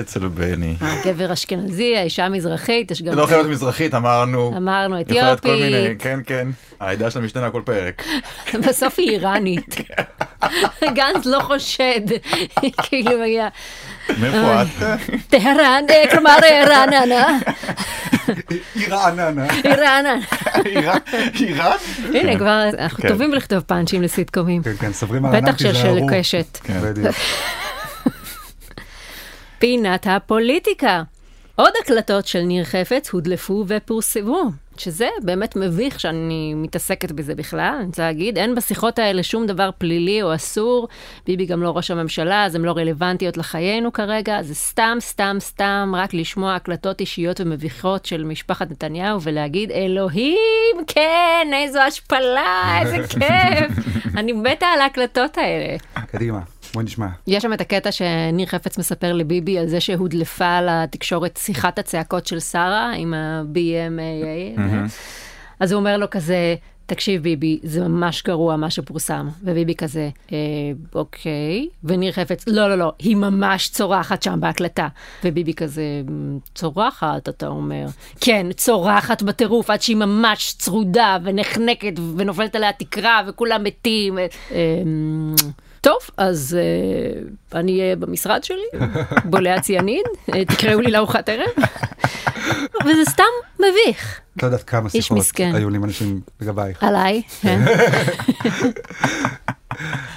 אצל 0.00 0.28
בני. 0.28 0.76
גבר 1.04 1.32
אשכנזי, 1.32 1.96
האישה 1.96 2.28
מזרחית, 2.28 2.90
יש 2.90 3.02
גם... 3.02 3.14
לא 3.14 3.26
חייבת 3.26 3.48
מזרחית, 3.48 3.94
אמרנו. 3.94 4.56
אמרנו 4.56 5.00
אתיופית, 5.00 5.52
כן, 5.98 6.20
כן. 6.26 6.48
העדה 6.80 7.10
שלה 7.10 7.22
משתנה 7.22 7.50
כל 7.50 7.62
פרק. 7.64 8.02
בסוף 8.68 8.98
היא 8.98 9.10
איראנית. 9.10 9.74
גנץ 10.84 11.26
לא 11.26 11.40
חושד, 11.40 12.00
כאילו 12.82 13.10
מגיע, 13.22 13.48
מאיפה 14.18 14.62
את? 14.62 14.66
טהרן, 15.28 15.84
כלומר 16.10 16.36
רעננה, 16.66 17.38
היא 18.74 18.88
רעננה. 18.88 19.46
רעננה. 19.66 20.20
איראן? 21.40 21.76
הנה 22.14 22.38
כבר, 22.38 22.62
אנחנו. 22.78 23.08
טובים 23.08 23.30
בלכתוב 23.30 23.60
פאנצ'ים 23.60 24.02
לסיטקומים. 24.02 24.62
כן, 24.62 24.76
כן, 24.76 24.92
סברים 24.92 25.24
על 25.26 25.34
ענן, 25.34 25.52
בטח 25.52 25.58
של. 25.58 26.00
קשת. 26.10 26.58
פינת 29.58 30.06
הפוליטיקה. 30.10 31.02
עוד 31.56 31.72
הקלטות 31.82 32.26
של 32.26 32.40
ניר 32.40 32.64
חפץ 32.64 33.10
הודלפו 33.10 33.64
ופורסמו, 33.68 34.50
שזה 34.78 35.08
באמת 35.22 35.56
מביך 35.56 36.00
שאני 36.00 36.54
מתעסקת 36.54 37.12
בזה 37.12 37.34
בכלל, 37.34 37.74
אני 37.78 37.86
רוצה 37.86 38.02
להגיד, 38.02 38.38
אין 38.38 38.54
בשיחות 38.54 38.98
האלה 38.98 39.22
שום 39.22 39.46
דבר 39.46 39.70
פלילי 39.78 40.22
או 40.22 40.34
אסור, 40.34 40.88
ביבי 41.26 41.46
גם 41.46 41.62
לא 41.62 41.76
ראש 41.76 41.90
הממשלה, 41.90 42.44
אז 42.44 42.54
הן 42.54 42.62
לא 42.62 42.72
רלוונטיות 42.72 43.36
לחיינו 43.36 43.92
כרגע, 43.92 44.42
זה 44.42 44.54
סתם, 44.54 44.96
סתם, 45.00 45.36
סתם, 45.40 45.92
רק 45.96 46.14
לשמוע 46.14 46.54
הקלטות 46.54 47.00
אישיות 47.00 47.40
ומביכות 47.40 48.04
של 48.04 48.24
משפחת 48.24 48.70
נתניהו 48.70 49.22
ולהגיד, 49.22 49.70
אלוהים, 49.70 50.76
כן, 50.86 51.50
איזו 51.54 51.80
השפלה, 51.80 52.80
איזה 52.82 53.08
כיף. 53.08 53.84
אני 54.18 54.32
מתה 54.32 54.66
על 54.66 54.80
ההקלטות 54.80 55.38
האלה. 55.38 55.76
קדימה, 56.06 56.40
בוא 56.74 56.82
נשמע. 56.82 57.06
יש 57.26 57.42
שם 57.42 57.52
את 57.52 57.60
הקטע 57.60 57.92
שניר 57.92 58.46
חפץ 58.46 58.78
מספר 58.78 59.12
לביבי 59.12 59.58
על 59.58 59.66
זה 59.68 59.80
שהודלפה 59.80 60.60
לתקשורת 60.60 61.36
שיחת 61.42 61.78
הצעקות 61.78 62.26
של 62.26 62.40
שרה 62.40 62.92
עם 62.96 63.14
ה-BMAA. 63.14 64.60
אז 65.60 65.72
הוא 65.72 65.78
אומר 65.80 65.96
לו 65.96 66.10
כזה, 66.10 66.54
תקשיב 66.86 67.22
ביבי, 67.22 67.60
זה 67.62 67.88
ממש 67.88 68.22
גרוע 68.22 68.56
מה 68.56 68.70
שפורסם. 68.70 69.28
וביבי 69.42 69.74
כזה, 69.74 70.08
אה, 70.32 70.36
אוקיי. 70.94 71.68
וניר 71.84 72.12
חפץ, 72.12 72.44
לא, 72.48 72.68
לא, 72.68 72.74
לא, 72.74 72.92
היא 72.98 73.16
ממש 73.16 73.68
צורחת 73.68 74.22
שם 74.22 74.40
בהקלטה. 74.40 74.88
וביבי 75.24 75.54
כזה, 75.54 75.82
"מ, 76.10 76.38
צורחת, 76.54 77.28
אתה 77.28 77.46
אומר. 77.46 77.86
כן, 78.20 78.46
צורחת 78.52 79.22
בטירוף, 79.22 79.70
עד 79.70 79.82
שהיא 79.82 79.96
ממש 79.96 80.54
צרודה 80.58 81.18
ונחנקת 81.24 81.92
ונופלת 82.16 82.56
עליה 82.56 82.72
תקרה 82.72 83.20
וכולם 83.28 83.64
מתים. 83.64 84.18
אה, 84.18 84.26
אמ, 84.50 85.34
טוב, 85.82 85.98
אז 86.16 86.58
אה, 86.60 87.20
אני 87.58 87.80
אהיה 87.80 87.96
במשרד 87.96 88.44
שלי, 88.44 88.86
בולע 89.24 89.60
ציאניד, 89.60 90.04
אה, 90.34 90.44
תקראו 90.44 90.80
לי 90.80 90.90
לארוחת 90.90 91.28
ערב. 91.28 91.48
וזה 92.84 93.10
סתם 93.10 93.24
מביך. 93.58 94.20
את 94.36 94.42
לא 94.42 94.48
יודעת 94.48 94.62
כמה 94.62 94.90
שיחות 94.90 95.18
מסכן. 95.18 95.54
היו 95.54 95.70
לי 95.70 95.76
עם 95.76 95.84
אנשים 95.84 96.20
לגבייך, 96.40 96.82
עליי, 96.82 97.22
כן. 97.40 97.60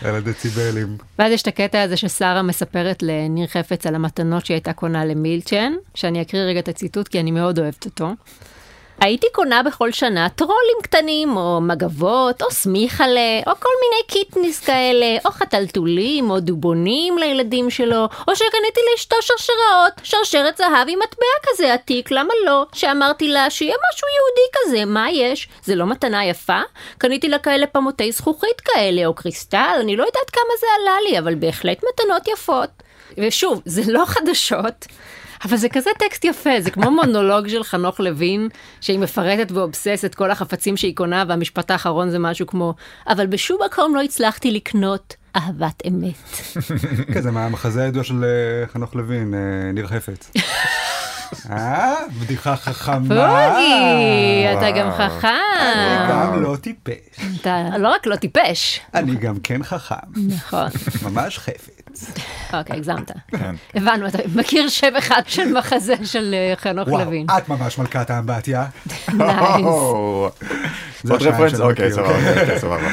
על 0.05 0.15
הדציבלים. 0.15 0.97
ואז 1.19 1.31
יש 1.31 1.41
את 1.41 1.47
הקטע 1.47 1.81
הזה 1.81 1.97
ששרה 1.97 2.41
מספרת 2.41 3.03
לניר 3.03 3.47
חפץ 3.47 3.85
על 3.85 3.95
המתנות 3.95 4.45
שהיא 4.45 4.55
הייתה 4.55 4.73
קונה 4.73 5.05
למילצ'ן, 5.05 5.73
שאני 5.95 6.21
אקריא 6.21 6.43
רגע 6.43 6.59
את 6.59 6.67
הציטוט 6.67 7.07
כי 7.07 7.19
אני 7.19 7.31
מאוד 7.31 7.59
אוהבת 7.59 7.85
אותו. 7.85 8.13
הייתי 8.99 9.27
קונה 9.31 9.63
בכל 9.63 9.91
שנה 9.91 10.29
טרולים 10.29 10.77
קטנים, 10.83 11.37
או 11.37 11.61
מגבות, 11.61 12.41
או 12.41 12.51
סמיכלה, 12.51 13.39
או 13.47 13.51
כל 13.59 13.69
מיני 13.81 14.03
קיטניס 14.07 14.59
כאלה, 14.59 15.17
או 15.25 15.31
חתלתולים, 15.31 16.29
או 16.29 16.39
דובונים 16.39 17.17
לילדים 17.17 17.69
שלו, 17.69 18.07
או 18.27 18.35
שקניתי 18.35 18.79
לאשתו 18.91 19.15
שרשראות, 19.21 19.93
שרשרת 20.03 20.57
זהב 20.57 20.87
עם 20.87 20.99
מטבע 21.03 21.25
כזה 21.43 21.73
עתיק, 21.73 22.11
למה 22.11 22.33
לא? 22.45 22.65
שאמרתי 22.73 23.27
לה 23.27 23.49
שיהיה 23.49 23.75
משהו 23.93 24.07
יהודי 24.07 24.51
כזה, 24.53 24.85
מה 24.85 25.11
יש? 25.11 25.47
זה 25.63 25.75
לא 25.75 25.85
מתנה 25.85 26.25
יפה? 26.25 26.59
קניתי 26.97 27.29
לה 27.29 27.39
כאלה 27.39 27.67
פמוטי 27.67 28.11
זכוכית 28.11 28.61
כאלה, 28.61 29.05
או 29.05 29.13
קריסטל, 29.13 29.77
אני 29.79 29.95
לא 29.95 30.03
יודעת 30.03 30.29
כמה 30.29 30.53
זה 30.59 30.67
עלה 30.79 30.95
לי, 31.09 31.19
אבל 31.19 31.35
בהחלט 31.35 31.77
מתנות 31.93 32.27
יפות. 32.27 32.69
ושוב, 33.17 33.61
זה 33.65 33.81
לא 33.87 34.03
חדשות. 34.05 34.85
אבל 35.45 35.57
זה 35.57 35.69
כזה 35.69 35.89
טקסט 35.99 36.25
יפה, 36.25 36.49
זה 36.59 36.71
כמו 36.71 36.91
מונולוג 36.91 37.47
של 37.47 37.63
חנוך 37.63 37.99
לוין, 37.99 38.49
שהיא 38.81 38.99
מפרטת 38.99 39.51
ואובססת 39.51 40.15
כל 40.15 40.31
החפצים 40.31 40.77
שהיא 40.77 40.95
קונה, 40.95 41.23
והמשפט 41.27 41.71
האחרון 41.71 42.09
זה 42.09 42.19
משהו 42.19 42.47
כמו, 42.47 42.73
אבל 43.07 43.27
בשום 43.27 43.57
מקום 43.65 43.95
לא 43.95 44.01
הצלחתי 44.01 44.51
לקנות 44.51 45.15
אהבת 45.35 45.83
אמת. 45.87 46.13
כן, 47.13 47.21
זה 47.21 47.31
מהמחזה 47.31 47.83
הידוע 47.83 48.03
של 48.03 48.23
אה, 48.23 48.67
חנוך 48.67 48.95
לוין, 48.95 49.33
אה, 49.33 49.71
ניר 49.71 49.87
חפץ. 49.87 50.31
אה, 51.51 51.93
בדיחה 52.21 52.55
חכמה. 52.55 52.99
פוגי, 52.99 54.45
אתה 54.57 54.71
גם 54.71 54.87
אני 54.87 55.09
חכם. 55.09 55.27
גם 56.09 56.43
לא 56.43 56.55
טיפש. 56.55 57.19
אתה 57.41 57.77
לא 57.77 57.89
רק 57.89 58.07
לא 58.07 58.15
טיפש. 58.15 58.79
אני 58.93 59.15
גם 59.15 59.39
כן 59.43 59.63
חכם. 59.63 59.95
נכון. 60.27 60.67
ממש 61.03 61.39
חפץ. 61.39 61.75
אוקיי, 62.53 62.75
הגזמת. 62.75 63.11
כן. 63.27 63.55
הבנו, 63.75 64.07
אתה 64.07 64.17
מכיר 64.35 64.69
שם 64.69 64.95
אחד 64.97 65.21
של 65.27 65.53
מחזה 65.53 65.95
של 66.03 66.33
אה, 66.33 66.53
חנוך 66.55 66.87
וואו, 66.87 67.05
לוין. 67.05 67.27
את 67.37 67.49
ממש 67.49 67.77
מלכת 67.77 68.09
האמבטיה. 68.09 68.65
nice. 69.13 69.65
עוד 71.09 71.21
רפרנס? 71.21 71.59
אוקיי. 71.59 71.91
סבבה, 71.91 72.39
אוקיי, 72.41 72.59
סבבה. 72.59 72.87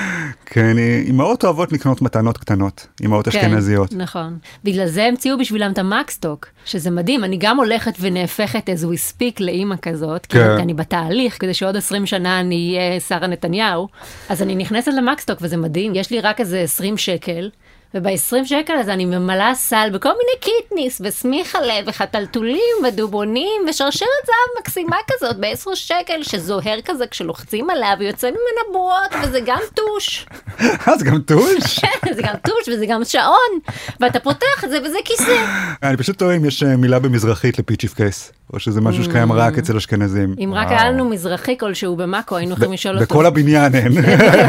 כן, 0.55 0.77
אמהות 1.09 1.45
אוהבות 1.45 1.73
לקנות 1.73 2.03
מתנות 2.03 2.39
קטנות, 2.39 2.87
אמהות 3.05 3.29
כן, 3.29 3.39
אשכנזיות. 3.39 3.93
נכון. 3.93 4.39
בגלל 4.65 4.87
זה 4.87 5.05
המציאו 5.05 5.39
בשבילם 5.39 5.73
את 5.73 5.79
המקסטוק, 5.79 6.47
שזה 6.65 6.91
מדהים, 6.91 7.25
אני 7.25 7.37
גם 7.41 7.57
הולכת 7.57 7.93
ונהפכת 8.01 8.69
as 8.69 8.83
we 8.83 9.13
speak 9.13 9.37
לאימא 9.41 9.75
כזאת, 9.83 10.27
כי 10.27 10.39
כן. 10.39 10.51
אני 10.51 10.75
בתהליך, 10.75 11.41
כדי 11.41 11.55
שעוד 11.55 11.77
20 11.77 12.07
שנה 12.07 12.41
אני 12.41 12.77
אהיה 12.77 13.01
שרה 13.01 13.27
נתניהו, 13.27 13.89
אז 14.29 14.43
אני 14.43 14.55
נכנסת 14.55 14.93
למקסטוק 14.97 15.39
וזה 15.43 15.57
מדהים, 15.57 15.93
יש 15.95 16.11
לי 16.11 16.21
רק 16.21 16.41
איזה 16.41 16.61
20 16.61 16.97
שקל. 16.97 17.51
וב-20 17.95 18.45
שקל 18.45 18.73
הזה 18.73 18.93
אני 18.93 19.05
ממלאה 19.05 19.55
סל 19.55 19.91
בכל 19.93 20.09
מיני 20.09 20.41
קיטניס 20.41 21.01
וסמיכלה 21.05 21.75
וחתלתולים 21.87 22.75
ודובונים 22.85 23.63
ושרשרת 23.69 24.09
זהב 24.27 24.61
מקסימה 24.61 24.97
כזאת 25.11 25.37
ב-10 25.41 25.75
שקל 25.75 26.23
שזוהר 26.23 26.79
כזה 26.85 27.07
כשלוחצים 27.07 27.71
עליה 27.71 27.95
ויוצא 27.99 28.27
ממנה 28.27 28.73
בועות 28.73 29.25
וזה 29.25 29.41
גם 29.47 29.61
טוש. 29.75 30.27
אה, 30.89 30.97
זה 30.99 31.05
גם 31.05 31.19
טוש? 31.19 31.79
כן, 31.83 32.15
זה 32.15 32.23
גם 32.23 32.35
טוש 32.45 32.69
וזה 32.69 32.87
גם 32.87 33.05
שעון, 33.05 33.59
ואתה 34.01 34.21
פותח 34.21 34.65
את 34.65 34.71
זה 34.71 34.79
וזה 34.85 34.99
כיסא. 35.05 35.45
אני 35.83 35.97
פשוט 35.97 36.19
תוהה 36.19 36.37
אם 36.37 36.45
יש 36.45 36.63
אה, 36.63 36.77
מילה 36.77 36.99
במזרחית 36.99 37.59
לפיצ'יף 37.59 37.95
קייס, 37.95 38.33
או 38.53 38.61
שזה 38.61 38.81
משהו 38.81 39.05
שקיים 39.05 39.33
רק 39.33 39.59
אצל 39.59 39.77
אשכנזים. 39.77 40.35
אם 40.45 40.53
רק. 40.55 40.69
היה 40.71 40.91
לנו 40.91 41.05
מזרחי 41.09 41.59
כלשהו 41.59 41.97
במאקו, 41.97 42.37
היינו 42.37 42.53
יכולים 42.53 42.73
לשאול 42.73 42.95
אותו. 42.95 43.07
בכל 43.07 43.27
הבניין 43.27 43.75
אין. 43.75 43.93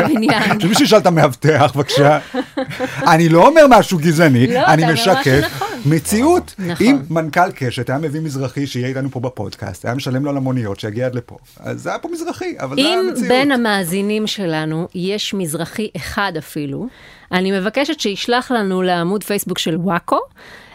הבניין. 0.06 0.60
שמישהו 0.60 0.84
ישאל 0.84 0.98
את 0.98 1.06
המאבטח 1.06 1.72
בבקשה. 1.76 2.20
אני 3.08 3.30
לא 3.34 3.48
אומר 3.48 3.62
משהו 3.70 3.98
גזעני, 3.98 4.48
לא, 4.48 4.66
אני 4.66 4.94
משקף 4.94 5.42
נכון. 5.46 5.68
מציאות. 5.86 6.56
נכון. 6.60 6.88
אם 6.88 6.98
מנכ"ל 7.10 7.52
קשת 7.56 7.90
היה 7.90 8.00
מביא 8.00 8.22
מזרחי 8.22 8.68
שיהיה 8.68 8.88
איתנו 8.88 9.12
פה 9.12 9.20
בפודקאסט, 9.20 9.86
היה 9.86 9.96
משלם 9.96 10.26
לו 10.26 10.30
על 10.32 10.38
המוניות 10.38 10.80
שיגיע 10.80 11.06
עד 11.06 11.16
לפה, 11.16 11.38
אז 11.60 11.82
זה 11.82 11.90
היה 11.90 12.00
פה 12.00 12.10
מזרחי, 12.12 12.56
אבל 12.60 12.76
זה 12.76 12.82
אם 12.82 13.00
המציאות. 13.00 13.28
בין 13.28 13.52
המאזינים 13.52 14.28
שלנו 14.28 14.88
יש 14.96 15.34
מזרחי 15.34 15.90
אחד 15.98 16.32
אפילו, 16.38 16.88
אני 17.32 17.60
מבקשת 17.60 18.00
שישלח 18.00 18.52
לנו 18.52 18.82
לעמוד 18.82 19.24
פייסבוק 19.24 19.58
של 19.58 19.76
וואקו, 19.76 20.20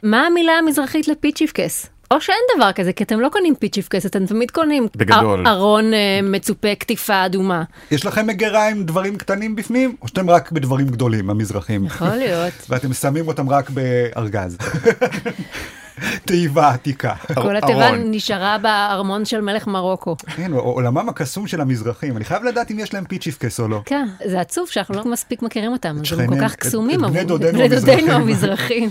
מה 0.03 0.27
המילה 0.27 0.53
המזרחית 0.53 1.09
לפיצ'יפקס. 1.09 1.87
או 2.11 2.21
שאין 2.21 2.39
דבר 2.57 2.73
כזה, 2.73 2.93
כי 2.93 3.05
אתם 3.05 3.21
לא 3.21 3.29
קונים 3.29 3.55
פיצ'יפקס, 3.55 4.07
אתם 4.07 4.27
תמיד 4.27 4.51
קונים 4.51 4.87
בגדול. 4.97 5.47
אר- 5.47 5.53
ארון 5.53 5.95
אה, 5.95 6.21
מצופה 6.23 6.75
קטיפה 6.75 7.27
אדומה. 7.27 7.63
יש 7.91 8.07
לכם 8.07 8.27
מגירה 8.27 8.69
עם 8.69 8.85
דברים 8.85 9.17
קטנים 9.17 9.57
בפנים, 9.57 9.97
או 10.03 10.09
שאתם 10.09 10.31
רק 10.31 10.53
בדברים 10.53 10.87
גדולים, 10.87 11.31
המזרחים? 11.31 11.85
יכול 11.85 12.09
להיות. 12.09 12.53
ואתם 12.69 12.93
שמים 12.93 13.29
אותם 13.29 13.49
רק 13.51 13.71
בארגז. 13.71 14.59
תיבה 16.25 16.69
עתיקה. 16.69 17.15
כל 17.35 17.57
התיבה. 17.57 17.91
נשארה 17.97 18.59
בארמון 18.59 19.25
של 19.25 19.41
מלך 19.41 19.67
מרוקו. 19.67 20.17
כן, 20.37 20.53
עולמם 20.53 21.09
הקסום 21.09 21.47
של 21.47 21.61
המזרחים, 21.61 22.17
אני 22.17 22.25
חייב 22.25 22.45
לדעת 22.45 22.71
אם 22.71 22.79
יש 22.79 22.95
להם 22.95 23.05
פיצ'יפקס 23.05 23.61
או 23.61 23.69
לא. 23.69 23.83
כן, 23.85 24.07
זה 24.25 24.41
עצוב 24.41 24.69
שאנחנו 24.69 24.95
לא 24.95 25.05
מספיק 25.05 25.43
מכירים 25.43 25.73
אותם, 25.73 25.97
אז 26.13 26.19
הם 26.21 26.27
כל 26.27 26.41
כך 26.41 26.55
קסומים 26.57 27.05
את 27.05 27.11
בני 27.11 27.25
דודינו 27.25 27.59
בני 27.59 27.69
דודינו 27.69 28.13
המזרחים. 28.13 28.91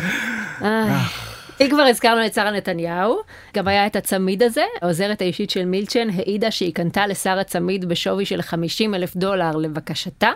אם 1.60 1.66
כבר 1.70 1.82
הזכרנו 1.82 2.26
את 2.26 2.34
שרה 2.34 2.50
נתניהו, 2.50 3.20
גם 3.54 3.68
היה 3.68 3.86
את 3.86 3.96
הצמיד 3.96 4.42
הזה, 4.42 4.64
העוזרת 4.82 5.20
האישית 5.20 5.50
של 5.50 5.64
מילצ'ן 5.64 6.08
העידה 6.10 6.50
שהיא 6.50 6.74
קנתה 6.74 7.06
לשרה 7.06 7.44
צמיד 7.44 7.88
בשווי 7.88 8.24
של 8.24 8.42
50 8.42 8.94
אלף 8.94 9.16
דולר 9.16 9.56
לבקשתה, 9.56 10.30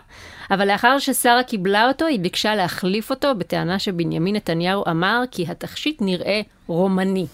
אבל 0.50 0.68
לאחר 0.68 0.98
ששרה 0.98 1.42
קיבלה 1.42 1.88
אותו, 1.88 2.06
היא 2.06 2.20
ביקשה 2.20 2.54
להחליף 2.54 3.10
אותו 3.10 3.34
בטענה 3.38 3.78
שבנימין 3.78 4.36
נתניהו 4.36 4.84
אמר 4.90 5.22
כי 5.30 5.46
התכשיט 5.48 5.96
נראה 6.00 6.40
רומני. 6.66 7.26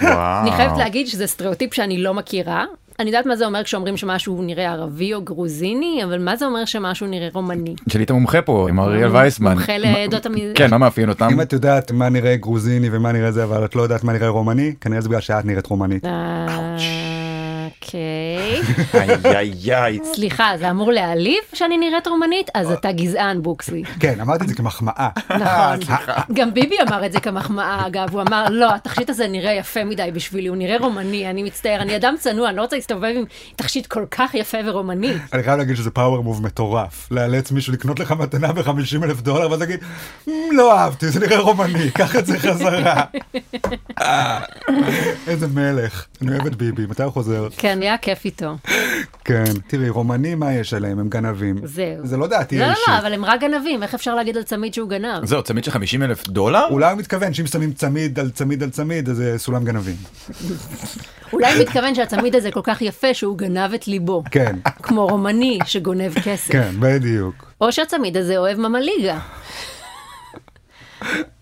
וואו. 0.00 0.42
אני 0.42 0.52
חייבת 0.52 0.78
להגיד 0.78 1.06
שזה 1.06 1.26
סטריאוטיפ 1.26 1.74
שאני 1.74 1.98
לא 1.98 2.14
מכירה. 2.14 2.64
אני 3.00 3.10
יודעת 3.10 3.26
מה 3.26 3.36
זה 3.36 3.46
אומר 3.46 3.62
כשאומרים 3.64 3.96
שמשהו 3.96 4.42
נראה 4.42 4.72
ערבי 4.72 5.14
או 5.14 5.22
גרוזיני, 5.22 6.04
אבל 6.04 6.18
מה 6.18 6.36
זה 6.36 6.46
אומר 6.46 6.64
שמשהו 6.64 7.06
נראה 7.06 7.28
רומני? 7.32 7.74
שאלי 7.88 8.04
את 8.04 8.10
המומחה 8.10 8.42
פה, 8.42 8.66
עם 8.68 8.80
אריאל 8.80 9.10
וייסמן. 9.16 9.52
מומחה 9.52 9.78
לעדות 9.78 10.26
המ... 10.26 10.34
כן, 10.54 10.70
מה 10.70 10.78
מאפיין 10.78 11.08
אותם? 11.08 11.28
אם 11.32 11.40
את 11.40 11.52
יודעת 11.52 11.92
מה 11.92 12.08
נראה 12.08 12.36
גרוזיני 12.36 12.88
ומה 12.92 13.12
נראה 13.12 13.32
זה, 13.32 13.44
אבל 13.44 13.64
את 13.64 13.76
לא 13.76 13.82
יודעת 13.82 14.04
מה 14.04 14.12
נראה 14.12 14.28
רומני, 14.28 14.74
כנראה 14.80 15.00
זה 15.00 15.08
בגלל 15.08 15.20
שאת 15.20 15.44
נראית 15.44 15.66
רומנית. 15.66 16.04
אה, 17.94 18.60
אוקיי. 19.14 19.36
איי 19.36 19.52
איי 19.64 19.74
איי. 19.84 19.98
סליחה, 20.14 20.52
זה 20.58 20.70
אמור 20.70 20.92
להעליב 20.92 21.38
שאני 21.52 21.78
נראית 21.78 22.06
רומנית? 22.06 22.50
אז 22.54 22.70
אתה 22.72 22.92
גזען, 22.92 23.42
בוקסלי. 23.42 23.82
כן, 24.00 24.20
אמרתי 24.20 24.44
את 24.44 24.48
זה 24.48 24.54
כמחמאה. 24.54 25.08
נכון. 25.30 25.96
גם 26.32 26.54
ביבי 26.54 26.76
אמר 26.88 27.06
את 27.06 27.12
זה 27.12 27.20
כמחמאה, 27.20 27.86
אגב, 27.86 28.08
הוא 28.12 28.22
אמר, 28.22 28.44
לא, 28.50 28.74
התכשיט 28.74 29.10
הזה 29.10 29.28
נראה 29.28 29.52
יפה 29.52 29.84
מדי 29.84 30.10
בשבילי, 30.14 30.48
הוא 30.48 30.56
נראה 30.56 30.76
רומני, 30.78 31.30
אני 31.30 31.42
מצטער, 31.42 31.82
אני 31.82 31.96
אדם 31.96 32.14
צנוע, 32.18 32.48
אני 32.48 32.56
לא 32.56 32.62
רוצה 32.62 32.76
להסתובב 32.76 33.12
עם 33.16 33.24
תכשיט 33.56 33.86
כל 33.86 34.04
כך 34.10 34.34
יפה 34.34 34.58
ורומני. 34.66 35.12
אני 35.32 35.42
חייב 35.42 35.58
להגיד 35.58 35.76
שזה 35.76 35.90
פאוור 35.90 36.22
מוב 36.22 36.42
מטורף. 36.42 37.08
לאלץ 37.10 37.52
מישהו 37.52 37.72
לקנות 37.72 38.00
לך 38.00 38.12
מתנה 38.12 38.52
ב-50 38.52 39.04
אלף 39.04 39.20
דולר, 39.20 39.50
ואז 39.50 39.60
להגיד, 39.60 39.80
"מ, 40.26 40.30
לא 40.52 40.78
אהבתי, 40.78 41.08
זה 41.08 41.20
נראה 41.20 41.38
רומני, 41.38 41.90
קח 41.90 42.16
את 42.16 42.26
זה 42.26 42.38
חזרה. 42.38 42.94
אה, 44.02 44.40
איזה 45.26 45.46
מלך. 45.46 46.06
אני 46.22 46.30
אוהב 46.32 46.46
את 46.46 46.56
ביבי, 46.56 46.86
מתי 46.86 47.02
הוא 47.02 47.12
חוזר? 47.12 47.48
כן, 47.56 47.77
היה 47.82 47.98
כיף 47.98 48.24
איתו. 48.24 48.56
כן. 49.24 49.44
תראי, 49.66 49.88
רומנים, 49.88 50.38
מה 50.38 50.52
יש 50.52 50.74
עליהם? 50.74 50.98
הם 50.98 51.08
גנבים. 51.08 51.56
זהו. 51.64 52.06
זה 52.06 52.16
לא 52.16 52.26
דעתי 52.26 52.58
לא, 52.58 52.64
לא, 52.64 52.66
האישית. 52.66 52.88
לא, 52.88 52.98
אבל 52.98 53.12
הם 53.12 53.24
רק 53.24 53.40
גנבים, 53.40 53.82
איך 53.82 53.94
אפשר 53.94 54.14
להגיד 54.14 54.36
על 54.36 54.42
צמיד 54.42 54.74
שהוא 54.74 54.88
גנב? 54.88 55.24
זהו, 55.24 55.42
צמיד 55.42 55.64
של 55.64 55.70
50 55.70 56.02
אלף 56.02 56.28
דולר? 56.28 56.66
אולי 56.70 56.90
הוא 56.90 56.98
מתכוון 56.98 57.34
שאם 57.34 57.46
שמים 57.46 57.72
צמיד 57.72 58.18
על 58.18 58.30
צמיד 58.30 58.62
על 58.62 58.70
צמיד, 58.70 59.08
אז 59.08 59.16
זה 59.16 59.38
סולם 59.38 59.64
גנבים. 59.64 59.96
אולי 61.32 61.52
הוא 61.52 61.62
מתכוון 61.62 61.94
שהצמיד 61.94 62.36
הזה 62.36 62.50
כל 62.50 62.60
כך 62.62 62.82
יפה 62.82 63.14
שהוא 63.14 63.38
גנב 63.38 63.74
את 63.74 63.88
ליבו. 63.88 64.22
כן, 64.30 64.56
כמו 64.82 65.06
רומני 65.06 65.58
שגונב 65.64 66.14
כסף. 66.14 66.52
כן, 66.52 66.70
בדיוק. 66.80 67.52
או 67.60 67.72
שהצמיד 67.72 68.16
הזה 68.16 68.38
אוהב 68.38 68.58
ממליגה. 68.58 69.18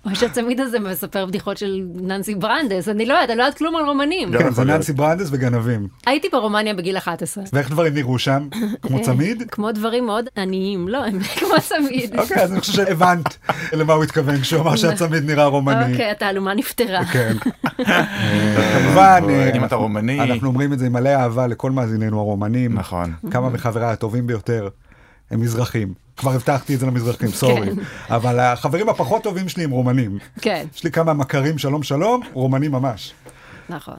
או 0.07 0.15
שהצמיד 0.17 0.61
הזה 0.61 0.81
מספר 0.81 1.27
בדיחות 1.27 1.57
של 1.57 1.83
ננסי 1.95 2.35
ברנדס, 2.35 2.89
אני 2.89 3.07
לא 3.07 3.15
יודעת, 3.15 3.31
אני 3.31 3.39
לא 3.39 3.43
יודעת 3.43 3.59
כלום 3.59 3.77
על 3.77 3.85
רומנים. 3.85 4.39
כן, 4.39 4.51
זה. 4.51 4.65
ננסי 4.65 4.93
ברנדס 4.93 5.29
וגנבים. 5.33 5.89
הייתי 6.07 6.29
ברומניה 6.33 6.75
בגיל 6.75 6.97
11. 6.97 7.45
ואיך 7.53 7.71
דברים 7.71 7.95
נראו 7.95 8.19
שם? 8.19 8.49
כמו 8.83 9.03
צמיד? 9.03 9.43
כמו 9.51 9.73
דברים 9.73 10.07
מאוד 10.07 10.25
עניים, 10.37 10.89
לא, 10.89 11.05
הם 11.05 11.19
כמו 11.39 11.55
צמיד. 11.61 12.19
אוקיי, 12.19 12.43
אז 12.43 12.53
אני 12.53 12.61
חושב 12.61 12.73
שהבנת 12.73 13.37
למה 13.73 13.93
הוא 13.93 14.05
התכוון 14.05 14.41
כשהוא 14.41 14.61
אמר 14.61 14.77
שהצמיד 14.77 15.25
נראה 15.25 15.47
רומני. 15.47 15.93
אוקיי, 15.93 16.11
התעלומה 16.11 16.55
נפתרה. 16.55 17.05
כן. 17.05 17.37
כמובן, 18.75 19.23
אה, 19.29 19.51
אם 19.57 19.65
אתה 19.65 19.77
רומני. 19.77 20.21
אנחנו 20.21 20.49
אומרים 20.49 20.73
את 20.73 20.79
זה 20.79 20.87
עם 20.87 20.93
מלא 20.93 21.09
אהבה 21.09 21.47
לכל 21.47 21.71
מאזיננו 21.71 22.21
הרומנים. 22.21 22.75
נכון. 22.75 23.13
כמה 23.31 23.49
מחבריי 23.49 23.93
הטובים 23.93 24.27
ביותר 24.27 24.69
הם 25.31 25.41
מזרחים. 25.41 26.06
כבר 26.17 26.33
הבטחתי 26.33 26.75
את 26.75 26.81
זה 26.81 26.87
למזרחים, 26.87 27.29
סורי. 27.29 27.67
כן. 27.67 28.15
אבל 28.15 28.41
החברים 28.41 28.89
הפחות 28.89 29.23
טובים 29.23 29.49
שלי 29.49 29.65
הם 29.65 29.71
רומנים. 29.71 30.19
כן, 30.41 30.67
יש 30.77 30.85
לי 30.85 30.91
כמה 30.91 31.13
מכרים, 31.15 31.59
שלום 31.59 31.83
שלום, 31.83 32.21
רומנים 32.33 32.73
ממש. 32.73 33.13
נכון. 33.69 33.97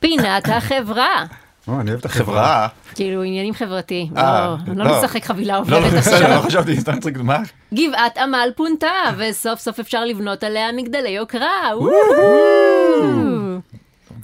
פינת 0.00 0.48
החברה. 0.48 1.24
או, 1.68 1.80
אני 1.80 1.90
אוהב 1.90 2.00
את 2.00 2.04
החברה. 2.04 2.24
חברה? 2.24 2.68
כאילו 2.94 3.22
עניינים 3.22 3.54
חברתיים. 3.54 4.12
אה, 4.16 4.46
לא, 4.46 4.56
אני 4.72 4.78
לא. 4.78 4.84
לא 4.84 4.98
משחק 4.98 5.24
חבילה 5.24 5.52
לא, 5.54 5.58
עוברת 5.58 5.92
לא, 5.92 5.98
בסדר, 5.98 6.20
לא 6.20 6.26
עכשיו. 6.26 6.42
חשבתי, 6.42 6.80
סתם 6.80 7.00
צריך, 7.00 7.16
מה? 7.20 7.38
גבעת 7.74 8.18
עמל 8.18 8.48
פונתה, 8.56 8.86
וסוף 9.18 9.60
סוף 9.60 9.80
אפשר 9.80 10.04
לבנות 10.04 10.44
עליה 10.44 10.72
מגדלי 10.72 11.08
יוקרה. 11.08 11.70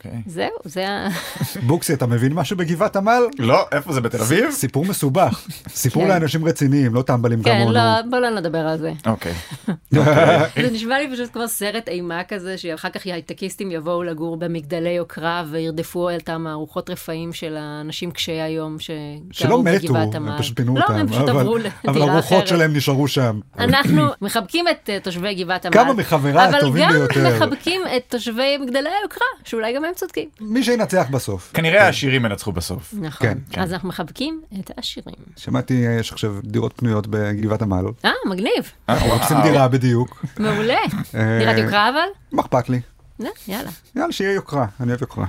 אוקיי. 0.07 0.21
זהו, 0.27 0.49
זה 0.65 0.89
ה... 0.89 1.09
בוקסי, 1.67 1.95
אתה 1.95 2.07
מבין 2.07 2.33
משהו 2.33 2.57
בגבעת 2.57 2.97
עמל? 2.97 3.23
לא, 3.39 3.67
איפה 3.73 3.93
זה 3.93 4.01
בתל 4.01 4.21
אביב? 4.21 4.51
סיפור 4.51 4.85
מסובך. 4.85 5.47
סיפור 5.69 6.03
כן. 6.03 6.09
לאנשים 6.09 6.45
רציניים, 6.45 6.95
לא 6.95 7.03
טמבלים 7.03 7.43
כן, 7.43 7.55
כמונו. 7.59 7.73
לא, 7.73 7.81
בוא 8.11 8.19
לא 8.19 8.31
נדבר 8.31 8.59
על 8.59 8.79
זה. 8.79 8.93
אוקיי. 9.13 9.33
זה 9.91 10.71
נשמע 10.73 10.99
לי 10.99 11.11
פשוט 11.13 11.33
כמו 11.33 11.49
סרט 11.49 11.89
אימה 11.89 12.25
כזה, 12.29 12.59
שאחר 12.59 12.89
כך 12.91 13.07
הייטקיסטים 13.07 13.71
יבואו 13.71 14.03
לגור 14.03 14.37
במגדלי 14.37 14.91
יוקרה 14.91 15.45
וירדפו 15.51 16.11
אותם 16.11 16.47
ארוחות 16.51 16.91
רפאים 16.91 17.33
של 17.33 17.57
האנשים 17.57 18.11
קשי 18.11 18.33
היום 18.33 18.79
שלא 18.79 18.95
שגרו 19.31 19.63
מתו, 19.63 19.87
בגבעת 19.87 20.15
הם 20.15 20.29
עמל. 20.29 20.39
פשוט 20.39 20.57
פינו 20.57 20.75
לא, 20.75 20.81
אותם. 20.83 20.95
הם 20.95 21.09
פשוט 21.09 21.29
אבל- 21.29 21.41
עברו 21.41 21.57
אבל 21.57 21.69
לדירה 21.85 22.13
הרוחות 22.13 22.37
אחרת. 22.39 22.47
שלהם 22.49 22.77
נשארו 22.77 23.09
שם. 23.09 23.41
אנחנו 23.59 24.03
מחבקים 24.23 24.65
את 24.69 24.91
אה, 24.91 24.99
תושבי 25.03 25.35
גבעת 25.35 25.67
עמל. 25.67 25.75
כמה 25.75 25.93
מחבריי 25.93 26.49
הטובים 26.49 26.89
ביותר. 26.89 27.21
אבל 27.21 27.31
גם 27.31 27.37
מחבקים 27.37 27.83
את 27.97 28.03
תושבי 28.09 28.59
מגדלי 28.59 28.89
היוקרה, 29.01 29.27
שאולי 29.45 29.75
גם 29.77 29.85
הם 29.85 29.92
צודקים. 29.95 30.29
מי 30.41 30.65
שינצח 30.65 31.07
בסוף. 31.11 31.51
כנראה 31.55 31.85
העשירים 31.85 32.25
ינצחו 32.25 32.53
בסוף. 32.53 32.95
נכון. 33.01 33.27
כן, 33.51 33.61
אז 33.61 33.73
אנחנו 33.73 33.89
מחבקים 33.89 34.43
את 34.61 34.71
העשירים. 34.77 35.17
שמעתי, 35.37 35.75
יש 35.75 36.13
עכשיו 36.13 36.35
דירות 36.45 36.73
פנויות 36.77 37.07
בגבעת 37.07 37.63
עמל. 37.63 37.85
אה, 38.05 38.11
מגניב. 38.27 38.73
אה, 38.91 38.95
מחפשים 38.95 39.37
וואו. 39.37 39.49
דירה 39.49 39.69
בדיוק. 39.69 40.25
מעולה. 40.39 40.79
אה, 41.15 41.39
דירת 41.39 41.59
יוקרה 41.59 41.89
אבל? 41.89 42.09
מה 42.33 42.43
אכפת 42.43 42.69
לי? 42.69 42.81
יאללה. 43.49 43.71
יאללה, 43.97 44.13
שיהיה 44.13 44.33
יוקרה, 44.33 44.67
אני 44.81 44.91
אוהב 44.91 45.03
יוקרה. 45.03 45.27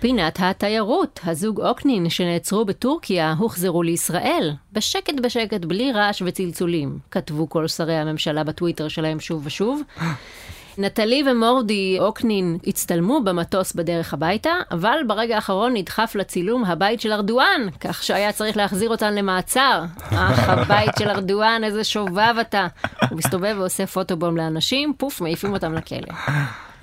פינת 0.00 0.38
התיירות, 0.42 1.20
הזוג 1.24 1.60
אוקנין 1.60 2.10
שנעצרו 2.10 2.64
בטורקיה 2.64 3.34
הוחזרו 3.38 3.82
לישראל, 3.82 4.52
בשקט 4.72 5.14
בשקט 5.22 5.64
בלי 5.64 5.92
רעש 5.92 6.22
וצלצולים, 6.26 6.98
כתבו 7.10 7.48
כל 7.48 7.68
שרי 7.68 7.96
הממשלה 7.96 8.44
בטוויטר 8.44 8.88
שלהם 8.88 9.20
שוב 9.20 9.42
ושוב. 9.46 9.82
נטלי 10.78 11.22
ומורדי 11.30 11.96
אוקנין 12.00 12.58
הצטלמו 12.66 13.20
במטוס 13.24 13.72
בדרך 13.72 14.14
הביתה, 14.14 14.50
אבל 14.70 14.98
ברגע 15.06 15.34
האחרון 15.34 15.76
נדחף 15.76 16.12
לצילום 16.14 16.64
הבית 16.64 17.00
של 17.00 17.12
ארדואן, 17.12 17.66
כך 17.80 18.02
שהיה 18.02 18.32
צריך 18.32 18.56
להחזיר 18.56 18.90
אותן 18.90 19.14
למעצר. 19.14 19.84
אך 20.10 20.48
הבית 20.48 20.90
של 20.98 21.08
ארדואן, 21.08 21.64
איזה 21.64 21.84
שובב 21.84 22.34
אתה. 22.40 22.66
הוא 23.10 23.18
מסתובב 23.18 23.56
ועושה 23.58 23.86
פוטובום 23.86 24.36
לאנשים, 24.36 24.92
פוף, 24.98 25.20
מעיפים 25.20 25.52
אותם 25.52 25.74
לכלא. 25.74 26.14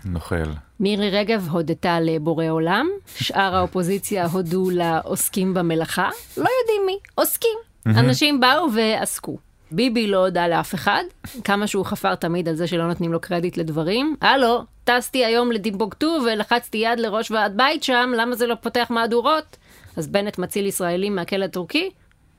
נוכל. 0.06 0.36
מירי 0.80 1.10
רגב 1.10 1.48
הודתה 1.52 2.00
לבורא 2.00 2.46
עולם, 2.50 2.88
שאר 3.16 3.56
האופוזיציה 3.56 4.26
הודו 4.26 4.70
לעוסקים 4.70 5.54
במלאכה, 5.54 6.10
לא 6.38 6.50
יודעים 6.62 6.82
מי, 6.86 6.98
עוסקים. 7.16 7.58
אנשים 7.86 8.40
באו 8.40 8.74
ועסקו. 8.74 9.38
ביבי 9.72 10.08
לא 10.08 10.18
הודה 10.18 10.48
לאף 10.48 10.76
אחד, 10.76 11.04
כמה 11.44 11.68
שהוא 11.68 11.86
חפר 11.86 12.16
תמיד 12.16 12.50
על 12.50 12.56
זה 12.56 12.68
שלא 12.68 12.88
נותנים 12.88 13.14
לו 13.14 13.22
קרדיט 13.22 13.58
לדברים. 13.58 14.16
הלו, 14.22 14.64
טסתי 14.84 15.26
היום 15.26 15.52
לדימבוקטו 15.52 16.18
ולחצתי 16.26 16.78
יד 16.78 17.00
לראש 17.00 17.32
ועד 17.32 17.58
בית 17.58 17.84
שם, 17.84 18.12
למה 18.16 18.36
זה 18.36 18.48
לא 18.48 18.56
פותח 18.56 18.88
מהדורות? 18.90 19.58
אז 19.98 20.08
בנט 20.08 20.38
מציל 20.38 20.66
ישראלים 20.66 21.16
מהכלא 21.16 21.46
הטורקי? 21.46 21.90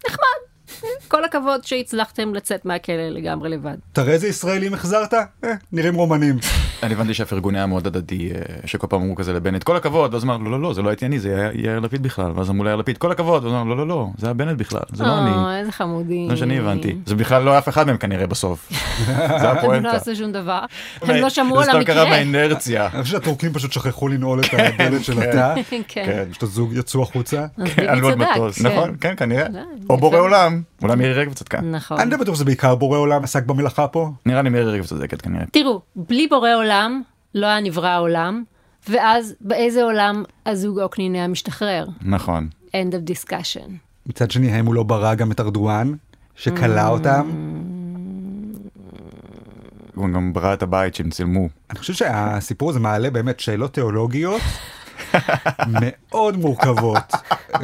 נחמד. 0.07 0.52
כל 1.09 1.25
הכבוד 1.25 1.65
שהצלחתם 1.65 2.35
לצאת 2.35 2.65
מהכלא 2.65 3.09
לגמרי 3.09 3.49
לבד. 3.49 3.77
תראה 3.93 4.13
איזה 4.13 4.29
ישראלים 4.29 4.75
החזרת? 4.75 5.15
אה, 5.15 5.53
נראים 5.73 5.95
רומנים. 5.95 6.39
אני 6.83 6.95
הבנתי 6.95 7.15
שהפרגון 7.15 7.55
היה 7.55 7.67
מאוד 7.67 7.87
הדדי, 7.87 8.31
אה, 8.31 8.39
שכל 8.67 8.87
פעם 8.87 9.03
אמרו 9.03 9.15
כזה 9.15 9.33
לבנט, 9.33 9.63
כל 9.63 9.77
הכבוד, 9.77 10.15
ואז 10.15 10.25
אמר, 10.25 10.37
לא, 10.37 10.51
לא, 10.51 10.61
לא, 10.61 10.75
זה 10.75 10.83
לא 10.83 10.89
הייתי 10.89 11.07
אני, 11.07 11.19
זה 11.19 11.37
היה 11.37 11.51
יאיר 11.55 11.81
לפיד 11.81 12.03
בכלל, 12.03 12.33
ואז 12.35 12.51
אמרו 12.51 12.65
ליאיר 12.65 12.77
לפיד, 12.77 12.99
כל 12.99 13.13
הכבוד, 13.13 13.45
ואז 13.45 13.53
אמר, 13.53 13.65
לא, 13.65 13.77
לא, 13.77 13.89
לא, 13.89 14.09
זה 14.19 14.27
היה 14.27 14.35
בנט 14.35 14.59
בכלל, 14.59 14.81
זה 14.93 15.05
לא 15.05 15.19
אני. 15.19 15.31
או, 15.31 15.51
איזה 15.51 15.73
חמודים. 15.73 16.27
זה 16.27 16.33
מה 16.33 16.37
שאני 16.37 16.59
הבנתי. 16.59 16.97
זה 17.07 17.15
בכלל 17.15 17.43
לא 17.43 17.59
אף 17.59 17.69
אחד 17.69 17.87
מהם 17.87 17.97
כנראה 17.97 18.27
בסוף. 18.27 18.69
זה 19.07 19.13
הם 19.17 19.43
לא 19.43 19.49
הפואנטה. 19.49 19.93
עשו 19.93 20.17
שום 20.17 20.33
דבר. 20.33 20.61
הם 21.03 21.17
לא 21.17 21.31
שמעו 21.31 21.59
על 21.59 21.65
זה 21.65 21.71
סתם 21.71 21.85
קרה 21.85 22.03
המקרה. 22.03 22.11
מהאינרציה. 22.11 22.89
אני 22.95 23.03
חושב 23.03 23.19
שהטורקים 23.19 23.53
פשוט 23.53 23.73
שכחו 23.73 24.09
לנעול 24.09 24.41
את 24.41 24.47
הדלת 24.53 25.05
של 25.05 25.23
התא. 25.23 25.55
כן. 25.89 26.25
פשוט 26.31 26.43
הזוג 26.43 26.73
יצאו 26.73 27.03
החוצה. 27.03 27.47
כן, 27.65 27.95
ביבי 27.95 28.09
על. 28.09 28.15
מטוס. 28.15 28.63
כן. 28.63 28.69
נכון, 28.69 28.97
כן, 29.01 29.15
כנראה. 29.17 29.47
או. 29.91 29.97
בורא 29.97 30.19
עולם. 30.19 30.62
אולי 30.83 30.97
מירי 30.97 31.13
רגב 31.13 31.33
צדקה. 31.33 31.61
נכון. 31.61 32.01
אני 32.01 32.11
די 32.11 32.17
בטוח 32.17 32.35
שזה 32.35 32.45
בעיקר 32.45 32.75
בורא 32.75 32.99
עולם 32.99 33.25
עסק 33.25 33.45
במלאכה 33.47 33.89
פה. 33.89 34.11
נראה 34.27 34.43
לי 34.43 34.51
מירי 34.51 34.65
רגב 34.73 34.87
צודקת 34.87 35.21
כנראה. 35.21 35.45
תראו, 35.53 35.81
בלי 35.97 36.27
בורא 36.27 36.55
עולם, 36.55 37.03
לא 37.35 37.47
היה 37.47 37.61
נברא 37.61 37.89
העולם, 37.89 38.43
ואז 38.89 39.35
באיזה 39.41 39.83
עולם 39.83 40.25
הזוג 40.47 40.81
אוקנין 40.81 41.15
היה 41.15 41.29
משתחרר? 41.29 41.87
נכון. 42.03 42.49
end 42.69 42.93
of 42.93 43.11
discussion. 43.11 43.71
מצד 44.07 44.31
שני, 44.31 44.53
האם 44.53 44.67
הוא 44.67 44.75
לא 44.75 44.83
ברא 44.83 45.15
גם 45.15 45.33
את 45.33 45.41
ארדואן, 45.41 45.93
שכלא 46.37 46.89
אותם? 46.89 47.31
הוא 49.95 50.09
גם 50.15 50.33
ברא 50.33 50.55
את 50.55 50.63
הבית 50.63 50.95
שהם 50.95 51.11
צילמו. 51.11 51.49
אני 51.71 51.79
חושב 51.79 51.93
שהסיפור 51.93 52.71
הזה 52.71 52.81
מעלה 52.81 53.11
באמת 53.11 53.41
שאלות 53.41 53.75
תיאולוגיות 53.75 54.43
מאוד 55.69 56.37
מורכבות. 56.37 57.13
אה, 57.55 57.61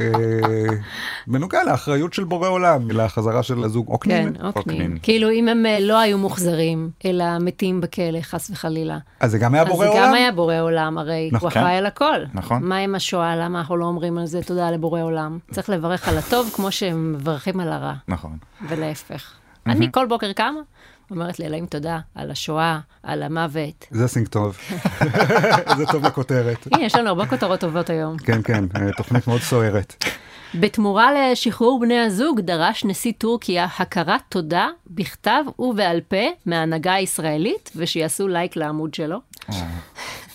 בנוגע 1.27 1.65
לאחריות 1.65 2.15
של 2.15 2.25
בורא 2.25 2.49
עולם, 2.49 2.91
לחזרה 2.91 3.43
של 3.43 3.65
הזוג 3.65 3.87
כן, 3.87 3.93
אוקנין. 3.93 4.27
אוקנין. 4.27 4.53
אוקנין. 4.57 4.99
כאילו 5.03 5.31
אם 5.31 5.49
הם 5.49 5.67
אה, 5.67 5.81
לא 5.81 5.99
היו 5.99 6.19
מוחזרים, 6.19 6.91
אלא 7.05 7.25
מתים 7.41 7.81
בכלא, 7.81 8.21
חס 8.21 8.51
וחלילה. 8.51 8.99
אז 9.21 9.31
זה 9.31 9.39
גם 9.39 9.55
היה 9.55 9.63
אז 9.63 9.69
בורא 9.69 9.87
זה 9.87 9.93
עולם? 9.93 10.03
גם 10.07 10.15
היה 10.15 10.33
בורא 10.33 10.61
עולם, 10.61 10.99
הרי 10.99 11.31
נכון. 11.33 11.51
הוא 11.51 11.59
אחראי 11.59 11.77
על 11.77 11.87
הכל. 11.87 12.21
נכון. 12.35 12.63
מה 12.65 12.77
עם 12.77 12.95
השואה? 12.95 13.37
למה 13.37 13.59
אנחנו 13.59 13.77
לא 13.77 13.85
אומרים 13.85 14.19
על 14.19 14.27
זה 14.27 14.43
תודה 14.43 14.71
לבורא 14.71 15.03
עולם? 15.03 15.39
צריך 15.51 15.71
לברך 15.71 16.09
על 16.09 16.19
הטוב 16.19 16.51
כמו 16.55 16.73
שהם 16.73 17.13
מברכים 17.13 17.61
על 17.61 17.73
הרע. 17.73 17.95
נכון. 18.09 18.37
ולהפך. 18.69 19.33
אני 19.67 19.89
כל 19.93 20.07
בוקר 20.07 20.33
קמה, 20.33 20.61
אומרת 21.11 21.41
לאלוהים 21.41 21.67
תודה 21.67 21.99
על 22.15 22.31
השואה, 22.31 22.79
על 23.03 23.23
המוות. 23.23 23.87
זה 23.91 24.09
סינק 24.09 24.29
טוב. 24.29 24.59
זה 25.79 25.87
טוב 25.93 26.07
לכותרת. 26.07 26.67
הנה, 26.73 26.85
יש 26.85 26.95
לנו 26.95 27.09
הרבה 27.09 27.27
כותרות 27.27 27.61
טובות 27.61 27.91
היום. 27.91 28.19
כן, 28.19 28.43
כן, 28.43 28.65
אה, 28.77 28.93
תוכנית 28.97 29.27
מאוד 29.27 29.41
סוערת. 29.41 30.05
בתמורה 30.55 31.11
לשחרור 31.33 31.81
בני 31.81 31.99
הזוג 31.99 32.41
דרש 32.41 32.85
נשיא 32.85 33.13
טורקיה 33.19 33.67
הכרת 33.79 34.21
תודה 34.29 34.69
בכתב 34.87 35.45
ובעל 35.59 36.01
פה 36.01 36.27
מההנהגה 36.47 36.95
הישראלית, 36.95 37.71
ושיעשו 37.77 38.29
לייק 38.29 38.57
לעמוד 38.57 38.95
שלו. 38.95 39.19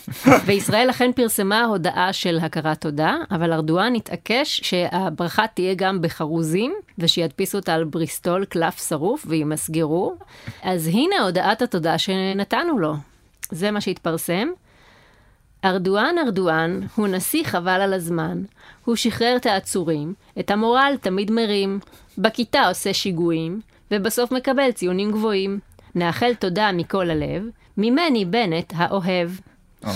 וישראל 0.46 0.90
אכן 0.90 1.12
פרסמה 1.12 1.64
הודעה 1.64 2.12
של 2.12 2.38
הכרת 2.42 2.80
תודה, 2.80 3.16
אבל 3.30 3.52
ארדואן 3.52 3.94
התעקש 3.94 4.60
שהברכה 4.64 5.46
תהיה 5.54 5.74
גם 5.74 6.00
בחרוזים, 6.00 6.74
ושידפיסו 6.98 7.58
אותה 7.58 7.74
על 7.74 7.84
בריסטול 7.84 8.44
קלף 8.44 8.88
שרוף 8.88 9.24
וימסגרו. 9.28 10.14
אז 10.62 10.86
הנה 10.86 11.16
הודעת 11.22 11.62
התודה 11.62 11.98
שנתנו 11.98 12.78
לו. 12.78 12.94
זה 13.50 13.70
מה 13.70 13.80
שהתפרסם. 13.80 14.48
ארדואן 15.64 16.14
ארדואן 16.26 16.80
הוא 16.94 17.08
נשיא 17.08 17.44
חבל 17.44 17.80
על 17.80 17.92
הזמן. 17.92 18.42
הוא 18.84 18.96
שחרר 18.96 19.36
את 19.36 19.46
העצורים, 19.46 20.14
את 20.38 20.50
המורל 20.50 20.94
תמיד 21.00 21.30
מרים, 21.30 21.78
בכיתה 22.18 22.68
עושה 22.68 22.94
שיגועים, 22.94 23.60
ובסוף 23.90 24.32
מקבל 24.32 24.72
ציונים 24.72 25.12
גבוהים. 25.12 25.58
נאחל 25.94 26.34
תודה 26.34 26.72
מכל 26.72 27.10
הלב, 27.10 27.42
ממני 27.76 28.24
בנט 28.24 28.72
האוהב. 28.76 29.30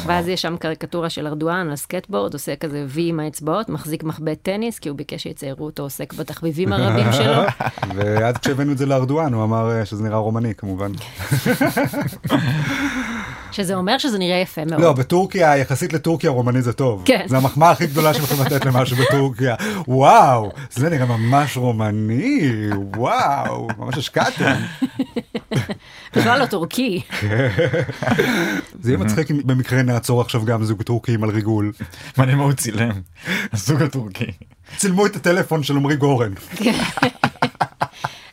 ואז 0.07 0.29
יש 0.29 0.42
שם 0.42 0.57
קריקטורה 0.57 1.11
של 1.11 1.27
ארדואן 1.27 1.68
על 1.70 1.77
סקייטבורד, 1.77 2.33
עושה 2.33 2.57
כזה 2.57 2.85
וי 2.88 3.09
עם 3.09 3.20
האצבעות, 3.20 3.68
מחזיק 3.68 4.05
מחבט 4.05 4.38
טניס, 4.42 4.79
כי 4.79 4.88
הוא 4.88 4.96
ביקש 4.98 5.22
שיציירו 5.22 5.64
אותו 5.64 5.83
עוסק 5.83 6.12
בתחביבים 6.12 6.72
הרבים 6.72 7.12
שלו. 7.12 7.42
ואז 7.96 8.37
כשהבאנו 8.37 8.72
את 8.72 8.79
זה 8.79 8.87
לארדואן, 8.87 9.35
הוא 9.35 9.44
אמר 9.44 9.70
אה, 9.70 9.85
שזה 9.85 10.05
נראה 10.05 10.18
רומני 10.18 10.55
כמובן. 10.55 10.92
שזה 13.53 13.75
אומר 13.75 13.99
שזה 13.99 14.19
נראה 14.19 14.37
יפה 14.37 14.65
מאוד. 14.65 14.81
לא, 14.83 14.93
בטורקיה, 14.93 15.57
יחסית 15.57 15.93
לטורקיה, 15.93 16.31
רומני 16.31 16.63
זה 16.63 16.73
טוב. 16.73 17.03
כן. 17.05 17.25
זה 17.27 17.37
המחמאה 17.37 17.71
הכי 17.71 17.87
גדולה 17.87 18.15
שיכולים 18.15 18.45
לתת 18.45 18.65
למשהו 18.65 18.97
בטורקיה. 18.97 19.55
וואו, 19.89 20.51
זה 20.71 20.91
נראה 20.91 21.07
ממש 21.07 21.57
רומני, 21.57 22.51
וואו, 22.97 23.69
ממש 23.79 23.99
השקעתם. 23.99 24.55
בכלל 26.17 26.41
לא 26.41 26.47
טורקי. 26.47 27.03
זה 28.81 28.91
יהיה 28.91 28.99
מצחיק 28.99 29.31
אם 29.31 29.41
במקרה 29.45 29.83
נעצור 29.83 30.21
עכשיו 30.21 30.45
גם 30.45 30.65
זוג 30.65 30.83
טורקים 30.83 31.25
על 31.25 31.31
ריגול. 31.31 31.73
מעניין 32.17 32.39
מה 32.39 32.45
הוא 32.45 32.53
צילם. 32.53 32.91
הזוג 33.53 33.83
הטורקי. 33.83 34.31
צילמו 34.77 35.07
את 35.07 35.17
הטלפון 35.17 35.63
של 35.63 35.77
עמרי 35.77 35.97
גורן. 35.97 36.33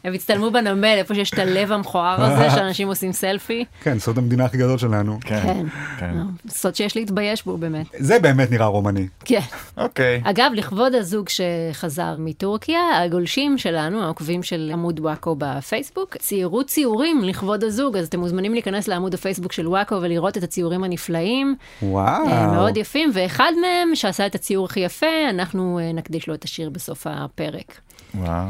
הם 0.06 0.14
הצטלמו 0.14 0.52
בנמל, 0.52 0.96
איפה 0.98 1.16
שיש 1.16 1.30
את 1.30 1.40
הלב 1.40 1.72
המכוער 1.72 2.24
הזה, 2.24 2.50
שאנשים 2.56 2.88
עושים 2.88 3.12
סלפי. 3.12 3.66
כן, 3.84 4.00
סוד 4.00 4.18
המדינה 4.18 4.46
הכי 4.46 4.58
גדול 4.58 4.78
שלנו. 4.78 5.18
כן. 5.22 5.66
כן. 6.00 6.14
סוד 6.50 6.76
שיש 6.76 6.96
להתבייש 6.96 7.46
בו 7.46 7.58
באמת. 7.58 7.86
זה 8.00 8.20
באמת 8.20 8.52
נראה 8.52 8.66
רומני. 8.66 9.08
כן. 9.26 9.40
אוקיי. 9.78 10.22
אגב, 10.24 10.52
לכבוד 10.54 10.96
הזוג 10.96 11.30
שחזר 11.30 12.16
מטורקיה, 12.20 12.80
הגולשים 13.04 13.58
שלנו, 13.58 14.04
העוקבים 14.04 14.44
של 14.44 14.70
עמוד 14.74 15.00
וואקו 15.00 15.36
בפייסבוק, 15.38 16.18
ציירו 16.18 16.64
ציורים 16.64 17.24
לכבוד 17.24 17.64
הזוג, 17.64 17.98
אז 17.98 18.08
אתם 18.08 18.20
מוזמנים 18.20 18.54
להיכנס 18.54 18.88
לעמוד 18.88 19.14
הפייסבוק 19.14 19.52
של 19.52 19.68
וואקו 19.68 19.96
ולראות 20.02 20.38
את 20.38 20.44
הציורים 20.44 20.84
הנפלאים. 20.84 21.56
וואו. 21.82 22.28
אה, 22.28 22.48
מאוד 22.48 22.78
יפים, 22.78 23.12
ואחד 23.14 23.52
מהם, 23.62 23.96
שעשה 23.96 24.26
את 24.26 24.36
הציור 24.36 24.66
הכי 24.66 24.80
יפה, 24.80 25.30
אנחנו 25.30 25.80
אה, 25.80 25.92
נקדיש 25.94 26.28
לו 26.28 26.34
את 26.34 26.44
השיר 26.44 26.70
בסוף 26.70 27.08
הפרק. 27.10 27.80
וואו. 28.16 28.48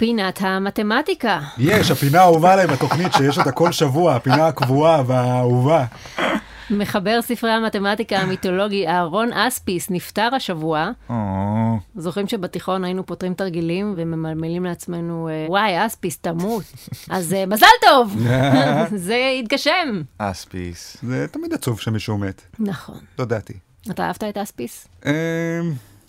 פינת 0.00 0.40
המתמטיקה. 0.40 1.40
יש, 1.58 1.90
הפינה 1.90 2.20
האהובה 2.20 2.52
עליי 2.52 2.66
בתוכנית 2.66 3.12
שיש 3.12 3.38
אותה 3.38 3.52
כל 3.52 3.72
שבוע, 3.72 4.14
הפינה 4.14 4.46
הקבועה 4.46 5.02
והאהובה. 5.06 5.84
מחבר 6.70 7.22
ספרי 7.22 7.50
המתמטיקה 7.50 8.18
המיתולוגי 8.18 8.88
אהרון 8.88 9.32
אספיס 9.32 9.90
נפטר 9.90 10.28
השבוע. 10.36 10.90
או, 11.10 11.14
זוכרים 11.96 12.28
שבתיכון 12.28 12.84
היינו 12.84 13.06
פותרים 13.06 13.34
תרגילים 13.34 13.94
וממלמלים 13.96 14.64
לעצמנו, 14.64 15.28
אה, 15.28 15.46
וואי, 15.48 15.86
אספיס, 15.86 16.18
תמות. 16.18 16.64
אז 17.10 17.32
אה, 17.32 17.46
מזל 17.46 17.66
טוב! 17.88 18.16
זה 19.06 19.32
התגשם. 19.40 20.02
אספיס. 20.18 20.96
זה 21.02 21.26
תמיד 21.30 21.52
עצוב 21.52 21.80
שמישהו 21.80 22.18
מת, 22.18 22.42
נכון. 22.58 22.98
לא 23.18 23.24
דעתי. 23.24 23.54
אתה 23.90 24.06
אהבת 24.06 24.24
את 24.24 24.36
אספיס? 24.36 24.88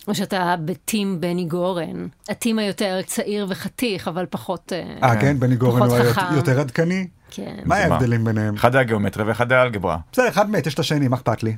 או 0.08 0.16
שאתה 0.16 0.56
בטים 0.66 1.22
בני 1.22 1.46
גורן, 1.46 2.08
הטים 2.30 2.60
היותר 2.60 3.00
צעיר 3.06 3.46
וחתיך, 3.50 4.08
אבל 4.08 4.26
פחות... 4.30 4.74
אה, 4.74 5.10
אה, 5.10 5.22
כן, 5.22 5.40
בני 5.40 5.56
גורן 5.56 5.82
הוא. 5.82 5.98
יותר 6.36 6.60
עדכני? 6.60 7.08
כן. 7.32 7.56
מה? 7.66 7.76
ההבדלים 7.76 8.24
ביניהם? 8.24 8.56
אחד 8.56 8.76
היה 8.76 8.84
גיאומטריה 8.84 9.28
ואחד 9.28 9.52
היה 9.52 9.64
אלגברה. 9.64 9.98
בסדר, 10.12 10.28
אחד 10.28 10.50
מת, 10.50 10.68
יש 10.68 10.74
את 10.74 10.80
השני, 10.80 11.08
מה 11.08 11.16
אכפת 11.16 11.44
לי? 11.44 11.56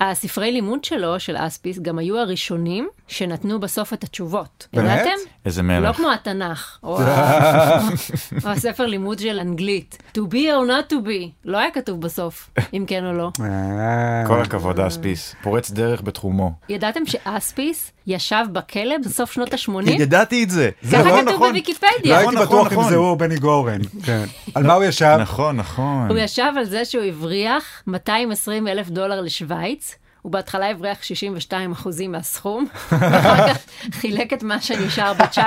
הספרי 0.00 0.52
לימוד 0.52 0.84
שלו, 0.84 1.20
של 1.20 1.36
אספיס, 1.38 1.78
גם 1.78 1.98
היו 1.98 2.18
הראשונים 2.18 2.88
שנתנו 3.08 3.60
בסוף 3.60 3.92
את 3.92 4.04
התשובות. 4.04 4.66
באמת? 4.72 5.00
ידעתם? 5.00 5.10
איזה 5.46 5.62
לא 5.62 5.68
מלך. 5.68 5.96
כמו 5.96 6.12
התנ"ך, 6.12 6.78
או 6.82 6.98
או 8.44 8.48
הספר 8.50 8.86
לימוד 8.86 9.18
של 9.18 9.38
אנגלית. 9.38 9.98
To 10.16 10.20
be 10.20 10.34
or 10.34 10.68
not 10.68 10.92
to 10.92 10.96
be, 10.96 11.28
לא 11.44 11.58
היה 11.58 11.70
כתוב 11.70 12.00
בסוף, 12.00 12.50
אם 12.74 12.84
כן 12.86 13.04
או 13.06 13.12
לא. 13.12 13.30
אה, 13.40 14.26
כל 14.26 14.42
הכבוד 14.42 14.80
אספיס. 14.80 15.34
פורץ 15.42 15.70
דרך 15.70 16.02
בתחומו. 16.02 16.52
ידעתם 16.68 17.06
שאספיס 17.06 17.92
ישב 18.06 18.44
בכלא 18.52 18.94
בסוף 19.04 19.32
שנות 19.32 19.52
ה-80? 19.52 19.90
ידעתי 19.90 20.44
את 20.44 20.50
זה. 20.50 20.70
ככה 20.92 20.98
נכון, 21.02 21.10
כתוב 21.10 21.28
נכון. 21.28 21.40
לא 21.42 21.48
בוויקיפדיה. 21.48 22.18
הייתי 22.18 22.34
נכון, 22.34 22.46
בטוח 22.46 22.72
אם 22.72 22.78
נכון. 22.78 22.90
זה 22.90 22.96
הוא 22.96 23.06
או 23.06 23.16
בני 23.16 23.36
גורן. 23.36 23.80
כן. 24.02 24.24
על 24.54 24.66
מה 24.66 24.72
הוא 24.72 24.84
ישב? 24.84 25.16
נכון, 25.20 25.56
נכון. 25.56 26.08
הוא 26.08 26.18
ישב 26.18 26.52
על 26.56 26.64
זה 26.64 26.84
שהוא 26.84 27.04
הבריח 27.04 27.82
220 27.86 28.68
אלף 28.68 28.88
דולר 28.88 29.20
לשוויץ. 29.20 29.89
הוא 30.22 30.32
בהתחלה 30.32 30.70
הבריח 30.70 31.02
62 31.02 31.72
אחוזים 31.72 32.12
מהסכום, 32.12 32.66
ואחר 32.92 33.48
כך 33.48 33.58
חילק 34.00 34.32
את 34.32 34.42
מה 34.42 34.60
שנשאר 34.60 35.12
ב-19 35.14 35.40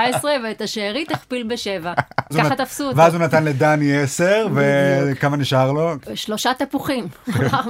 ואת 0.44 0.60
השארית 0.60 1.10
הכפיל 1.10 1.42
בשבע. 1.50 1.92
אז 2.30 2.36
הוא 2.36 2.44
ככה 2.44 2.54
נת- 2.54 2.60
תפסו 2.60 2.84
אותו. 2.84 2.96
ואז 2.96 3.14
הוא 3.14 3.22
נתן 3.22 3.44
לדני 3.44 4.02
10, 4.02 4.46
וכמה 4.54 5.36
נשאר 5.36 5.72
לו? 5.72 5.92
שלושה 6.14 6.52
תפוחים. 6.58 7.06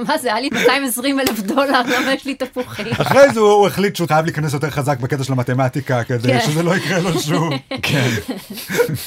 מה 0.07 0.17
זה, 0.17 0.27
היה 0.33 0.39
לי 0.41 0.49
220 0.53 1.19
אלף 1.19 1.39
דולר, 1.39 1.81
למה 1.81 2.13
יש 2.13 2.25
לי 2.25 2.35
תפוחים? 2.35 2.87
אחרי 3.01 3.29
זה 3.33 3.39
הוא 3.39 3.49
הוא 3.51 3.67
החליט 3.67 3.95
שהוא 3.95 4.07
חייב 4.07 4.25
להיכנס 4.25 4.53
יותר 4.53 4.69
חזק 4.69 4.99
בקטע 4.99 5.23
של 5.23 5.33
המתמטיקה, 5.33 6.03
כדי 6.03 6.27
כן. 6.33 6.39
שזה 6.45 6.63
לא 6.63 6.75
יקרה 6.75 6.99
לו 6.99 7.19
שוב. 7.19 7.53
כן. 7.83 8.09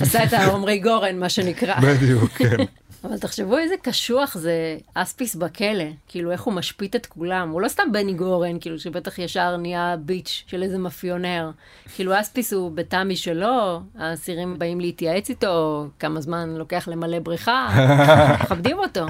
עשה 0.01 0.25
את 0.25 0.33
העומרי 0.33 0.79
גורן, 0.79 1.19
מה 1.19 1.29
שנקרא. 1.29 1.75
בדיוק, 1.81 2.31
כן. 2.33 2.57
אבל 3.05 3.19
תחשבו 3.19 3.59
איזה 3.59 3.75
קשוח 3.83 4.37
זה 4.39 4.77
אספיס 4.95 5.35
בכלא, 5.35 5.85
כאילו 6.09 6.33
איך 6.33 6.43
הוא 6.43 6.55
משפיט 6.55 6.97
את 6.97 7.07
כולם. 7.07 7.51
הוא 7.51 7.61
לא 7.61 7.69
סתם 7.69 7.93
בני 7.93 8.15
גורן, 8.15 8.61
כאילו 8.61 8.79
שבטח 8.79 9.19
ישר 9.19 9.57
נהיה 9.57 9.97
ביץ' 10.01 10.45
של 10.47 10.63
איזה 10.63 10.79
מאפיונר. 10.79 11.51
כאילו 11.95 12.21
אספיס 12.21 12.53
הוא 12.53 12.73
בתא 12.73 13.05
משלו, 13.05 13.81
האסירים 13.99 14.59
באים 14.59 14.81
להתייעץ 14.81 15.31
איתו, 15.31 15.89
כמה 15.99 16.21
זמן 16.21 16.49
לוקח 16.49 16.89
למלא 16.89 17.19
בריכה, 17.19 17.69
מכבדים 18.41 18.79
אותו. 18.79 19.07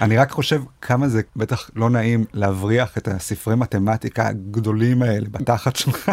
אני 0.00 0.16
רק 0.16 0.30
חושב 0.30 0.62
כמה 0.80 1.08
זה 1.08 1.22
בטח 1.36 1.70
לא 1.76 1.90
נעים 1.90 2.24
להבריח 2.32 2.98
את 2.98 3.08
הספרי 3.08 3.56
מתמטיקה 3.56 4.28
הגדולים 4.28 5.02
האלה 5.02 5.26
בתחת 5.30 5.76
שלך. 5.76 6.10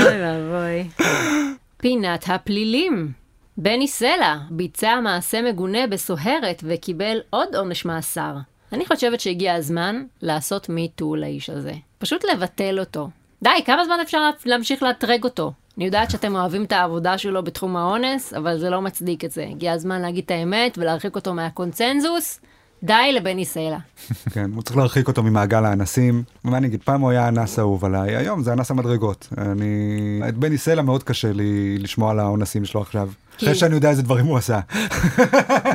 אוי 0.00 0.22
ואבוי. 0.22 0.88
פינת 1.80 2.24
הפלילים. 2.28 3.12
בני 3.56 3.88
סלע 3.88 4.36
ביצע 4.50 5.00
מעשה 5.00 5.42
מגונה 5.42 5.86
בסוהרת 5.86 6.62
וקיבל 6.64 7.20
עוד 7.30 7.56
עונש 7.56 7.84
מאסר. 7.84 8.34
אני 8.72 8.86
חושבת 8.86 9.20
שהגיע 9.20 9.54
הזמן 9.54 10.04
לעשות 10.22 10.68
מיטו 10.68 11.16
לאיש 11.16 11.50
הזה. 11.50 11.72
פשוט 11.98 12.24
לבטל 12.24 12.80
אותו. 12.80 13.08
די, 13.42 13.50
כמה 13.66 13.84
זמן 13.84 13.98
אפשר 14.02 14.30
להמשיך 14.44 14.82
לאתרג 14.82 15.24
אותו? 15.24 15.52
אני 15.76 15.84
יודעת 15.84 16.10
שאתם 16.10 16.34
אוהבים 16.36 16.64
את 16.64 16.72
העבודה 16.72 17.18
שלו 17.18 17.44
בתחום 17.44 17.76
האונס, 17.76 18.34
אבל 18.34 18.58
זה 18.58 18.70
לא 18.70 18.82
מצדיק 18.82 19.24
את 19.24 19.30
זה. 19.30 19.46
הגיע 19.50 19.72
הזמן 19.72 20.02
להגיד 20.02 20.24
את 20.24 20.30
האמת 20.30 20.78
ולהרחיק 20.78 21.16
אותו 21.16 21.34
מהקונצנזוס. 21.34 22.40
די 22.82 23.12
לבני 23.12 23.44
סלע. 23.44 23.78
כן, 24.34 24.50
הוא 24.54 24.62
צריך 24.62 24.76
להרחיק 24.76 25.08
אותו 25.08 25.22
ממעגל 25.22 25.64
האנסים. 25.64 26.22
מה 26.44 26.56
אני 26.56 26.66
אגיד, 26.66 26.82
פעם 26.84 27.00
הוא 27.00 27.10
היה 27.10 27.24
האנס 27.24 27.58
האהוב 27.58 27.84
עליי, 27.84 28.16
היום 28.16 28.42
זה 28.42 28.52
אנס 28.52 28.70
המדרגות. 28.70 29.28
אני... 29.38 30.20
את 30.28 30.36
בני 30.36 30.58
סלע 30.58 30.82
מאוד 30.82 31.02
קשה 31.02 31.32
לי 31.32 31.78
לשמוע 31.78 32.10
על 32.10 32.18
האונסים 32.18 32.64
שלו 32.64 32.80
עכשיו. 32.80 33.10
אחרי 33.42 33.54
שאני 33.54 33.74
יודע 33.74 33.90
איזה 33.90 34.02
דברים 34.02 34.26
הוא 34.26 34.38
עשה. 34.38 34.60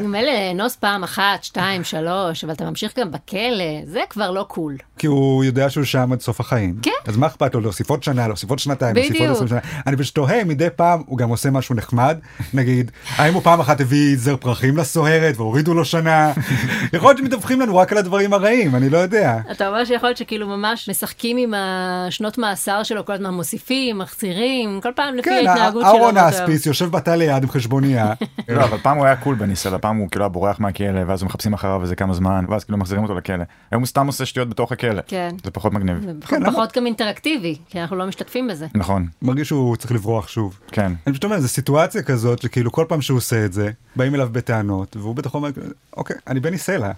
מילא 0.02 0.32
לאנוס 0.32 0.76
פעם 0.76 1.04
אחת, 1.04 1.44
שתיים, 1.44 1.84
שלוש, 1.84 2.44
אבל 2.44 2.54
אתה 2.54 2.70
ממשיך 2.70 3.00
גם 3.00 3.12
בכלא, 3.12 3.86
זה 3.86 4.02
כבר 4.10 4.32
לא 4.32 4.46
קול. 4.48 4.78
כי 4.98 5.08
הוא 5.08 5.44
יודע 5.44 5.70
שהוא 5.70 5.84
שם 5.84 6.10
עד 6.12 6.22
סוף 6.22 6.40
החיים. 6.40 6.76
כן. 6.82 6.92
אז 7.08 7.18
מה 7.18 7.28
אכפת 7.28 7.56
לו 7.56 7.62
להוסיף 7.62 7.90
עוד 7.90 8.04
שנה, 8.04 8.28
להוסיף 8.28 8.50
עוד 8.50 8.60
שנתיים, 8.60 8.96
להוסיף 8.96 9.20
עוד. 9.22 9.30
עשרים 9.30 9.48
שנה. 9.48 9.60
אני 9.88 9.98
פשוט 9.98 10.16
תוהה 10.16 10.44
מדי 10.44 10.68
פעם 10.76 11.04
הוא 11.06 11.18
גם 11.18 11.30
עושה 11.30 11.50
משהו 11.52 11.76
נחמד, 11.76 12.18
נגיד, 12.54 12.92
האם 13.16 13.34
הוא 13.34 13.42
פעם 13.44 13.60
אחת 13.60 13.82
הביא 13.82 14.18
זר 14.18 14.36
פרחים 14.36 14.78
לסוהרת 14.78 15.38
והורידו 15.38 15.74
לו 15.74 15.86
שנה? 15.86 16.34
יכול 16.94 17.10
להיות 17.10 17.18
שמדווחים 17.18 17.62
לנו 17.62 17.78
רק 17.78 17.92
על 17.92 17.98
הדברים 17.98 18.34
הרעים, 18.34 18.76
אני 18.76 18.90
לא 18.90 18.98
יודע. 18.98 19.38
אתה 19.52 19.68
אומר 19.68 19.86
שיכול 19.86 20.10
להיות 20.10 20.18
שכאילו 20.18 20.48
ממש 20.48 20.90
משחקים 20.90 21.38
עם 21.38 21.54
השנות 21.58 22.38
מאסר 22.38 22.84
שלו, 22.84 23.06
כל 23.06 23.14
הזמן 23.14 23.34
מוסיפים, 23.34 23.98
מחזירים, 23.98 24.80
כל 24.84 24.92
פעם 24.96 25.16
לפי 25.16 25.30
כן, 25.30 25.48
ההתנהגות 25.48 25.82
שלו. 25.82 25.92
אהרון 25.92 26.16
באותו 26.16 26.36
יום. 26.36 26.44
אספיס 26.44 26.66
יושב 26.66 26.86
בתא 26.86 27.12
ליד 27.12 27.44
עם 27.44 27.50
חשבונייה. 27.56 28.14
לא, 28.50 28.64
אבל 28.64 28.78
פעם 28.78 28.98
הוא 28.98 29.06
היה 29.06 29.16
cool 29.16 29.36
בני 29.36 29.54
סלע, 29.54 29.78
פעם 29.78 29.98
הוא 29.98 30.10
כאילו 30.10 30.26
היה 30.26 30.30
בורח 30.30 30.60
מהכלא, 30.60 31.02
ואז 31.08 31.22
הם 31.22 31.28
מחפשים 31.28 31.54
אחריו 31.54 31.82
איזה 31.82 31.96
כמה 31.96 32.14
זמן, 32.14 32.46
ואז 32.50 32.64
כאילו 32.64 32.78
מחזירים 32.78 33.04
אותו 33.04 33.16
לכלא. 33.16 33.44
היום 33.72 33.82
הוא 33.82 33.88
סתם 33.88 34.08
עושה 34.08 34.26
שטויות 34.26 34.50
בתוך 34.50 34.72
הכלא. 34.72 35.02
כן. 35.08 35.36
זה 35.44 35.52
פחות 35.52 35.74
מגניב. 35.74 36.02
זה 36.02 36.28
כן? 36.28 36.52
פחות 36.52 36.78
גם 36.78 36.86
אינטראקטיבי, 36.86 37.56
כי 37.70 37.82
אנחנו 37.82 37.96
לא 37.96 38.08
משתתפים 38.08 38.48
בזה. 38.48 38.68
נכון, 38.76 39.08
מרגיש 39.22 39.48
שהוא 39.48 39.76
צריך 39.76 39.92
לברוח 39.92 40.28
שוב. 40.28 40.60
כן. 40.72 40.92
אני 41.08 41.14
פשוט 41.14 41.24
אומר, 41.24 41.40
זו 41.40 41.48
סיטואציה 41.48 42.04
כזאת 42.04 42.42
שכאילו 42.42 42.72
כל 42.72 42.86
פעם 42.88 43.02
שהוא 43.02 43.18
עושה 43.18 43.46
את 43.46 43.54
זה, 43.54 43.72
באים 43.96 44.16
אליו 44.16 44.30
בטענות, 44.32 44.98
והוא 44.98 45.16
בטח 45.16 45.34
אומר, 45.34 45.50
אוקיי, 45.98 46.16
אני 46.28 46.40
בני 46.40 46.58
סלע. 46.58 46.92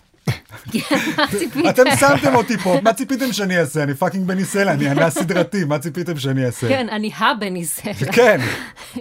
ציפית? 1.37 1.65
אתם 1.69 1.83
שמתם 1.99 2.35
אותי 2.35 2.57
פה, 2.57 2.77
מה 2.83 2.93
ציפיתם 2.93 3.33
שאני 3.33 3.59
אעשה? 3.59 3.83
אני 3.83 3.93
fucking 3.93 4.27
בני 4.27 4.45
סלע, 4.45 4.71
אני 4.71 4.91
אנס 4.91 5.13
סדרתי, 5.13 5.63
מה 5.63 5.79
ציפיתם 5.79 6.17
שאני 6.17 6.45
אעשה? 6.45 6.67
כן, 6.67 6.87
אני 6.89 7.11
הבני 7.17 7.65
סלע. 7.65 7.93
כן. 8.11 8.41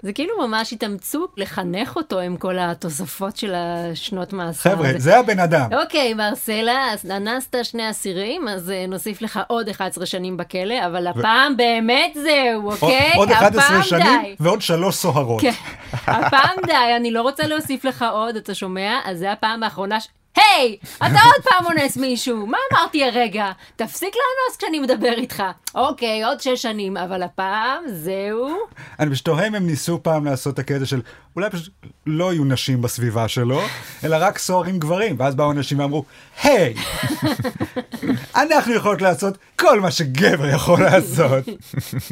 זה 0.03 0.12
כאילו 0.12 0.49
ממש 0.49 0.73
התאמצו 0.73 1.27
לחנך 1.37 1.97
אותו 1.97 2.21
עם 2.21 2.37
כל 2.37 2.59
התוספות 2.59 3.37
של 3.37 3.55
השנות 3.55 4.33
מאסר. 4.33 4.71
חבר'ה. 4.71 4.91
זה 4.97 5.19
הבן 5.19 5.41
אדם. 5.41 5.71
אוקיי, 5.83 6.15
מרסלה, 6.15 6.93
אז 6.93 7.11
אנסת 7.11 7.57
שני 7.62 7.91
אסירים, 7.91 8.49
אז 8.49 8.71
אה, 8.71 8.85
נוסיף 8.89 9.23
לך 9.23 9.41
עוד 9.49 9.69
11 9.69 10.07
שנים 10.07 10.37
בכלא, 10.37 10.87
אבל 10.87 11.07
הפעם 11.07 11.57
באמת 11.57 12.15
זהו, 12.15 12.71
אוקיי? 12.71 13.12
עוד 13.17 13.31
11 13.31 13.67
הפעם 13.67 13.83
שנים. 13.83 14.35
ועוד 14.41 14.62
שלוש 14.62 14.95
סוהרות. 14.95 15.41
כן, 15.41 15.53
הפעם 16.07 16.57
די, 16.67 16.97
אני 16.97 17.11
לא 17.11 17.23
רוצה 17.23 17.47
להוסיף 17.47 17.85
לך 17.85 18.05
עוד, 18.12 18.37
אתה 18.37 18.55
שומע? 18.55 18.99
אז 19.05 19.19
זה 19.19 19.33
הפעם 19.33 19.62
האחרונה 19.62 20.01
ש... 20.01 20.09
היי, 20.57 20.77
אתה 20.97 21.07
עוד 21.25 21.45
פעם 21.45 21.66
אונס 21.66 21.97
מישהו, 21.97 22.47
מה 22.47 22.59
אמרתי 22.73 23.05
הרגע? 23.05 23.51
תפסיק 23.77 24.14
לאנוס 24.14 24.57
כשאני 24.59 24.81
מדבר 24.81 25.12
איתך. 25.12 25.42
אוקיי, 25.75 26.25
עוד 26.25 26.40
שש 26.40 26.62
שנים, 26.62 26.97
אבל 26.97 27.23
הפעם 27.23 27.83
זהו. 27.88 28.49
אני 29.01 29.11
פשוט 29.11 29.25
תוהה 29.25 29.47
אם 29.47 29.55
הם 29.55 29.66
ניסו 29.66 30.03
פעם 30.03 30.25
לעשות 30.25 30.55
את 30.55 30.59
הקטע 30.59 30.87
של 30.87 31.03
אולי 31.37 31.51
פשוט 31.51 31.69
לא 32.07 32.33
יהיו 32.33 32.45
נשים 32.45 32.83
בסביבה 32.83 33.29
שלו, 33.29 33.61
אלא 34.05 34.16
רק 34.21 34.38
סוהרים 34.38 34.79
גברים, 34.79 35.16
ואז 35.19 35.35
באו 35.35 35.51
אנשים 35.51 35.79
ואמרו, 35.79 36.05
היי, 36.42 36.75
אנחנו 38.37 38.75
יכולות 38.75 39.03
לעשות 39.03 39.38
כל 39.57 39.81
מה 39.81 39.90
שגבר 39.90 40.49
יכול 40.49 40.83
לעשות. 40.83 41.45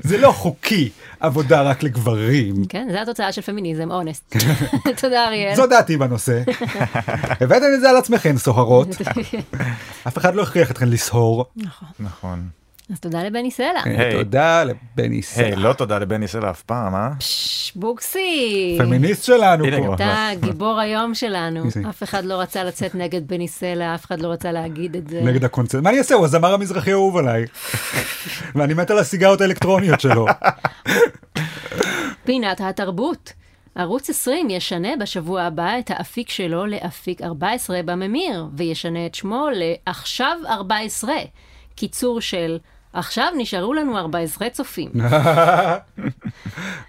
זה 0.02 0.18
לא 0.18 0.33
חוקי, 0.33 0.90
עבודה 1.20 1.62
רק 1.62 1.83
לגברים. 1.83 2.64
כן, 2.68 2.88
זו 2.92 2.98
התוצאה 2.98 3.33
של 3.33 3.42
פמיניזם, 3.42 3.90
אונס. 3.90 4.22
תודה, 5.00 5.24
אריאל. 5.26 5.54
זו 5.54 5.66
דעתי 5.66 5.96
בנושא. 5.96 6.42
הבאתם 7.40 7.66
את 7.74 7.80
זה 7.80 7.90
על 7.90 7.96
עצמכם, 7.96 8.34
סוהרות. 8.38 8.88
אף 10.09 10.18
אחד 10.18 10.35
לא 10.35 10.42
הכריח 10.42 10.70
אתכם 10.70 10.87
לסהור. 10.88 11.44
נכון. 12.01 12.49
אז 12.92 13.01
תודה 13.01 13.23
לבני 13.23 13.51
סלע. 13.51 13.83
תודה 14.12 14.64
לבני 14.64 15.14
היי, 15.16 15.23
סלע. 15.23 15.57
לא 15.57 15.73
תודה 15.73 15.99
לבני 15.99 16.29
סלע 16.29 16.51
אף 16.51 16.62
פעם, 16.62 16.94
אה? 16.94 17.11
פש, 17.18 17.73
בוקסי. 17.77 18.77
פמיניסט 18.79 19.25
שלנו 19.25 19.64
פה. 19.79 19.94
אתה 19.94 20.29
גיבור 20.42 20.81
היום 20.81 21.14
שלנו. 21.14 21.64
אף 21.88 22.03
אחד 22.03 22.25
לא 22.25 22.35
רצה 22.35 22.64
לצאת 22.64 22.94
נגד 22.94 23.29
בני 23.29 23.49
סלע, 23.49 23.94
אף 23.94 24.05
אחד 24.05 24.20
לא 24.20 24.29
רצה 24.29 24.53
להגיד 24.53 24.97
את 24.97 25.09
זה. 25.09 25.20
נגד 25.20 25.44
הקונצרט. 25.44 25.83
מה 25.83 25.90
אני 25.90 25.99
אעשה? 25.99 26.14
הוא 26.14 26.25
הזמר 26.25 26.55
המזרחי 26.55 26.90
האהוב 26.90 27.16
עליי. 27.16 27.44
ואני 28.55 28.75
מת 28.75 28.90
על 28.90 28.99
הסיגרות 28.99 29.40
האלקטרוניות 29.40 30.01
שלו. 30.01 30.27
פינת 32.25 32.61
התרבות. 32.61 33.33
ערוץ 33.74 34.10
20 34.10 34.50
ישנה 34.50 34.88
בשבוע 35.00 35.42
הבא 35.42 35.78
את 35.78 35.90
האפיק 35.90 36.30
שלו 36.30 36.66
לאפיק 36.66 37.22
14 37.22 37.80
בממיר, 37.84 38.46
וישנה 38.56 39.06
את 39.06 39.14
שמו 39.14 39.48
לעכשיו 39.52 40.38
14. 40.48 41.14
קיצור 41.74 42.20
של 42.20 42.58
עכשיו 42.92 43.28
נשארו 43.37 43.74
לנו 43.74 43.98
14 43.98 44.50
צופים. 44.50 44.90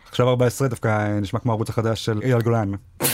עכשיו 0.10 0.30
14 0.30 0.68
דווקא 0.68 1.20
נשמע 1.22 1.40
כמו 1.40 1.52
הערוץ 1.52 1.70
החדש 1.70 2.06
של 2.06 2.22
אייל 2.24 2.42
גולן. 2.42 2.72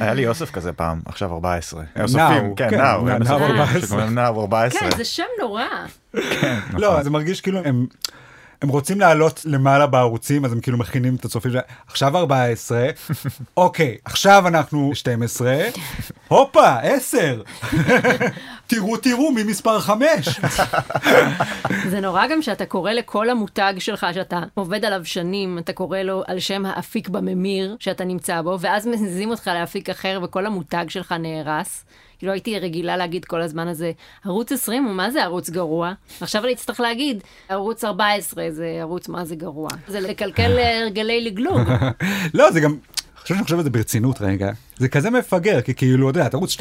היה 0.00 0.14
לי 0.14 0.26
אוסף 0.26 0.50
כזה 0.50 0.72
פעם, 0.72 1.00
עכשיו 1.06 1.32
14. 1.32 1.82
נאו, 1.96 2.04
אוספים, 2.04 2.54
כן, 2.54 2.70
כן, 2.70 2.80
נאו, 2.80 3.04
נאו 3.04 3.10
הם 3.10 3.22
מספרים 3.22 3.60
14. 3.60 3.80
שקוראים 3.80 4.14
נאו 4.14 4.40
14. 4.40 4.80
כן, 4.80 4.96
זה 4.96 5.04
שם 5.04 5.22
נורא. 5.40 5.64
לא, 6.82 7.02
זה 7.02 7.10
מרגיש 7.10 7.40
כאילו 7.40 7.60
הם... 7.64 7.86
הם 8.62 8.68
רוצים 8.68 9.00
לעלות 9.00 9.40
למעלה 9.44 9.86
בערוצים, 9.86 10.44
אז 10.44 10.52
הם 10.52 10.60
כאילו 10.60 10.78
מכינים 10.78 11.14
את 11.14 11.24
הצופים 11.24 11.50
שלהם. 11.50 11.64
עכשיו 11.86 12.16
14, 12.16 12.86
אוקיי, 13.56 13.96
עכשיו 14.04 14.48
אנחנו 14.48 14.94
12, 14.94 15.56
הופה, 16.28 16.76
10. 16.82 17.42
תראו, 18.66 18.96
תראו, 18.96 19.32
מי 19.32 19.42
מספר 19.42 19.80
5. 19.80 20.40
זה 21.90 22.00
נורא 22.00 22.26
גם 22.26 22.42
שאתה 22.42 22.66
קורא 22.66 22.92
לכל 22.92 23.30
המותג 23.30 23.74
שלך, 23.78 24.06
שאתה 24.14 24.40
עובד 24.54 24.84
עליו 24.84 25.04
שנים, 25.04 25.58
אתה 25.58 25.72
קורא 25.72 25.98
לו 25.98 26.22
על 26.26 26.40
שם 26.40 26.66
האפיק 26.66 27.08
בממיר 27.08 27.76
שאתה 27.80 28.04
נמצא 28.04 28.42
בו, 28.42 28.56
ואז 28.60 28.86
מזיזים 28.86 29.30
אותך 29.30 29.50
לאפיק 29.54 29.90
אחר 29.90 30.20
וכל 30.22 30.46
המותג 30.46 30.84
שלך 30.88 31.12
נהרס. 31.12 31.84
כאילו 32.18 32.32
הייתי 32.32 32.58
רגילה 32.58 32.96
להגיד 32.96 33.24
כל 33.24 33.42
הזמן 33.42 33.68
הזה, 33.68 33.92
ערוץ 34.24 34.52
20 34.52 34.84
הוא 34.84 34.94
מה 34.94 35.10
זה 35.10 35.24
ערוץ 35.24 35.50
גרוע? 35.50 35.92
עכשיו 36.20 36.44
אני 36.44 36.52
אצטרך 36.52 36.80
להגיד, 36.80 37.22
ערוץ 37.48 37.84
14 37.84 38.44
זה 38.50 38.78
ערוץ 38.80 39.08
מה 39.08 39.24
זה 39.24 39.36
גרוע. 39.36 39.68
זה 39.88 40.00
לקלקל 40.00 40.58
אה, 40.58 40.80
הרגלי 40.82 41.24
לגלוג. 41.24 41.60
לא, 42.34 42.50
זה 42.50 42.60
גם... 42.60 42.76
עכשיו 43.26 43.36
שאני 43.36 43.44
חושב 43.44 43.56
על 43.56 43.64
זה 43.64 43.70
ברצינות 43.70 44.20
רגע, 44.20 44.50
זה 44.78 44.88
כזה 44.88 45.10
מפגר, 45.10 45.60
כי 45.60 45.74
כאילו, 45.74 46.10
אתה 46.10 46.18
יודע, 46.18 46.28
ערוץ 46.32 46.56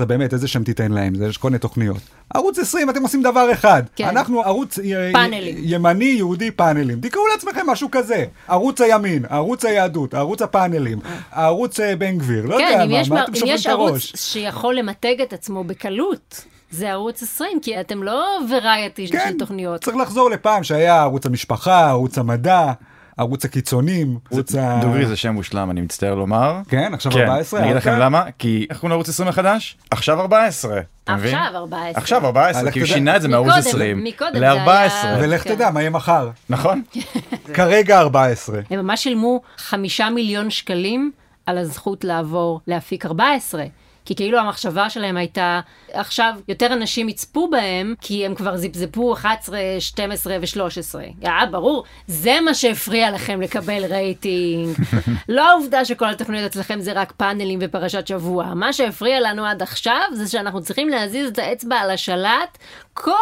12-13 0.00 0.04
באמת, 0.04 0.32
איזה 0.32 0.48
שם 0.48 0.64
תיתן 0.64 0.92
להם, 0.92 1.14
זה 1.14 1.26
יש 1.26 1.36
כל 1.38 1.48
מיני 1.48 1.58
תוכניות. 1.58 1.96
ערוץ 2.34 2.58
20 2.58 2.90
אתם 2.90 3.02
עושים 3.02 3.22
דבר 3.22 3.52
אחד, 3.52 3.82
כן. 3.96 4.08
אנחנו 4.08 4.42
ערוץ 4.42 4.78
פאנלים. 5.12 5.56
ימני, 5.58 6.04
יהודי, 6.04 6.50
פאנלים, 6.50 7.00
תקראו 7.00 7.26
לעצמכם 7.26 7.66
משהו 7.66 7.88
כזה, 7.92 8.24
ערוץ 8.48 8.80
הימין, 8.80 9.24
ערוץ 9.30 9.64
היהדות, 9.64 10.14
ערוץ 10.14 10.42
הפאנלים, 10.42 10.98
ערוץ 11.32 11.80
אה, 11.80 11.96
בן 11.96 12.18
גביר, 12.18 12.46
לא 12.46 12.58
כן, 12.58 12.62
יודע 12.62 12.84
אם 12.84 12.90
מה, 12.90 12.98
יש, 12.98 13.10
מה 13.10 13.24
אתם 13.24 13.32
אם 13.32 13.36
שוברים 13.36 13.54
יש 13.54 13.66
את 13.66 13.70
הראש. 13.70 13.90
ערוץ 13.90 14.20
שיכול 14.20 14.74
למתג 14.74 15.20
את 15.22 15.32
עצמו 15.32 15.64
בקלות, 15.64 16.44
זה 16.70 16.90
ערוץ 16.90 17.22
20, 17.22 17.60
כי 17.62 17.80
אתם 17.80 18.02
לא 18.02 18.38
וריאטי 18.50 19.08
כן, 19.08 19.28
של 19.30 19.38
תוכניות. 19.38 19.84
צריך 19.84 19.96
לחזור 19.96 20.30
לפעם 20.30 20.64
שהיה 20.64 21.00
ערוץ 21.00 21.26
המשפחה, 21.26 21.88
ערוץ 21.88 22.18
המדע, 22.18 22.72
ערוץ 23.16 23.44
הקיצונים, 23.44 24.18
ערוץ 24.32 24.54
ה... 24.54 24.78
דוגרי 24.82 25.06
זה 25.06 25.16
שם 25.16 25.34
מושלם, 25.34 25.70
אני 25.70 25.80
מצטער 25.80 26.14
לומר. 26.14 26.56
כן, 26.68 26.94
עכשיו 26.94 27.12
כן, 27.12 27.20
14, 27.20 27.60
אני 27.60 27.66
אגיד 27.66 27.76
לכם 27.76 27.90
אהבת? 27.90 28.02
למה, 28.02 28.24
כי 28.38 28.66
איך 28.70 28.78
קוראים 28.78 28.90
לערוץ 28.90 29.08
20 29.08 29.28
מחדש? 29.28 29.76
עכשיו 29.90 30.20
14. 30.20 30.80
אתה 31.04 31.14
מבין? 31.14 31.34
עכשיו 31.34 31.56
14. 31.56 31.90
עכשיו 32.02 32.26
14, 32.26 32.62
לך 32.62 32.74
כי 32.74 32.80
הוא. 32.80 32.86
שינה 32.86 33.16
את 33.16 33.22
זה 33.22 33.28
מערוץ 33.28 33.48
מקודם, 33.48 33.66
20 33.68 34.04
מקודם 34.04 34.32
זה 34.32 34.40
ל-14. 34.40 34.68
היה- 34.68 35.16
ולך 35.20 35.44
כן. 35.44 35.54
תדע 35.54 35.70
מה 35.70 35.80
יהיה 35.80 35.90
מחר. 35.90 36.30
נכון? 36.50 36.82
כרגע 37.54 37.98
14. 38.00 38.60
הם 38.70 38.80
ממש 38.80 39.02
שילמו 39.02 39.40
חמישה 39.56 40.10
מיליון 40.10 40.50
שקלים 40.50 41.12
על 41.46 41.58
הזכות 41.58 42.04
לעבור 42.04 42.60
לאפיק 42.68 43.06
14. 43.06 43.64
כי 44.04 44.14
כאילו 44.14 44.38
המחשבה 44.38 44.90
שלהם 44.90 45.16
הייתה, 45.16 45.60
עכשיו 45.92 46.34
יותר 46.48 46.72
אנשים 46.72 47.08
יצפו 47.08 47.48
בהם, 47.50 47.94
כי 48.00 48.26
הם 48.26 48.34
כבר 48.34 48.56
זיפזפו 48.56 49.12
11, 49.12 49.58
12 49.78 50.36
ו-13. 50.40 50.98
היה 51.22 51.46
ברור, 51.50 51.84
זה 52.06 52.40
מה 52.40 52.54
שהפריע 52.54 53.10
לכם 53.10 53.40
לקבל 53.40 53.84
רייטינג. 53.84 54.76
לא 55.28 55.50
העובדה 55.50 55.84
שכל 55.84 56.08
התוכניות 56.08 56.44
אצלכם 56.44 56.80
זה 56.80 56.92
רק 56.92 57.12
פאנלים 57.12 57.58
ופרשת 57.62 58.06
שבוע. 58.06 58.54
מה 58.54 58.72
שהפריע 58.72 59.20
לנו 59.20 59.46
עד 59.46 59.62
עכשיו 59.62 60.02
זה 60.12 60.28
שאנחנו 60.28 60.62
צריכים 60.62 60.88
להזיז 60.88 61.28
את 61.28 61.38
האצבע 61.38 61.76
על 61.76 61.90
השלט 61.90 62.58
כל 62.94 63.12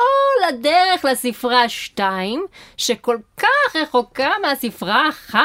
הדרך 0.49 1.05
לספרה 1.05 1.69
2, 1.69 2.47
שכל 2.77 3.17
כך 3.37 3.77
רחוקה 3.77 4.31
מהספרה 4.43 5.09
1. 5.09 5.39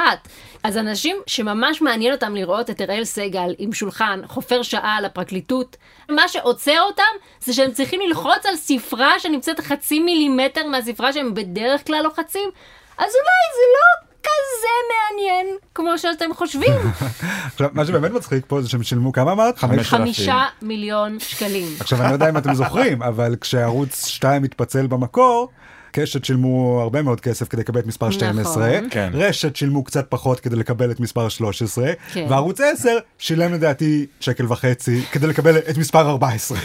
אז 0.66 0.78
אנשים 0.78 1.18
שממש 1.28 1.82
מעניין 1.82 2.14
אותם 2.14 2.36
לראות 2.36 2.70
את 2.70 2.82
אראל 2.82 3.04
סגל 3.04 3.56
עם 3.58 3.74
שולחן 3.74 4.22
חופר 4.28 4.62
שעה 4.62 4.96
על 4.98 5.06
הפרקליטות, 5.06 5.78
מה 6.10 6.28
שעוצר 6.28 6.82
אותם 6.82 7.04
זה 7.40 7.54
שהם 7.54 7.72
צריכים 7.72 8.02
ללחוץ 8.08 8.46
על 8.46 8.56
ספרה 8.56 9.20
שנמצאת 9.20 9.60
חצי 9.60 10.00
מילימטר 10.00 10.68
מהספרה 10.68 11.14
שהם 11.14 11.34
בדרך 11.34 11.88
כלל 11.88 12.02
לוחצים, 12.04 12.50
אז 12.98 13.06
אולי 13.06 13.46
זה 13.56 13.66
לא 13.76 14.06
כזה 14.22 14.68
מעניין 14.92 15.56
כמו 15.76 15.98
שאתם 15.98 16.34
חושבים. 16.34 16.74
עכשיו, 17.54 17.70
מה 17.74 17.86
שבאמת 17.86 18.12
מצחיק 18.12 18.44
פה 18.48 18.62
זה 18.62 18.70
שהם 18.70 18.84
שילמו 18.84 19.12
כמה 19.12 19.32
אמרת? 19.32 19.58
חמישה 19.84 20.46
מיליון 20.62 21.20
שקלים. 21.20 21.68
עכשיו 21.80 22.02
אני 22.02 22.10
לא 22.10 22.14
יודע 22.14 22.30
אם 22.30 22.38
אתם 22.38 22.54
זוכרים, 22.54 23.04
אבל 23.04 23.36
כשערוץ 23.42 24.06
2 24.06 24.44
התפצל 24.44 24.88
במקור, 24.88 25.50
קשת 25.96 26.26
שילמו 26.26 26.80
הרבה 26.82 27.02
מאוד 27.02 27.22
כסף 27.22 27.48
כדי 27.48 27.62
לקבל 27.62 27.80
את 27.80 27.88
מספר 27.88 28.12
12, 28.12 28.68
נכון. 28.68 28.90
כן. 28.90 29.10
רשת 29.14 29.56
שילמו 29.56 29.84
קצת 29.84 30.06
פחות 30.10 30.40
כדי 30.40 30.56
לקבל 30.56 30.92
את 30.92 31.00
מספר 31.00 31.30
13, 31.30 31.92
כן. 32.14 32.26
וערוץ 32.30 32.62
10 32.62 32.90
שילם 33.20 33.54
לדעתי 33.54 34.06
שקל 34.20 34.46
וחצי 34.50 35.02
כדי 35.12 35.28
לקבל 35.28 35.58
את 35.58 35.78
מספר 35.78 36.10
14. 36.10 36.58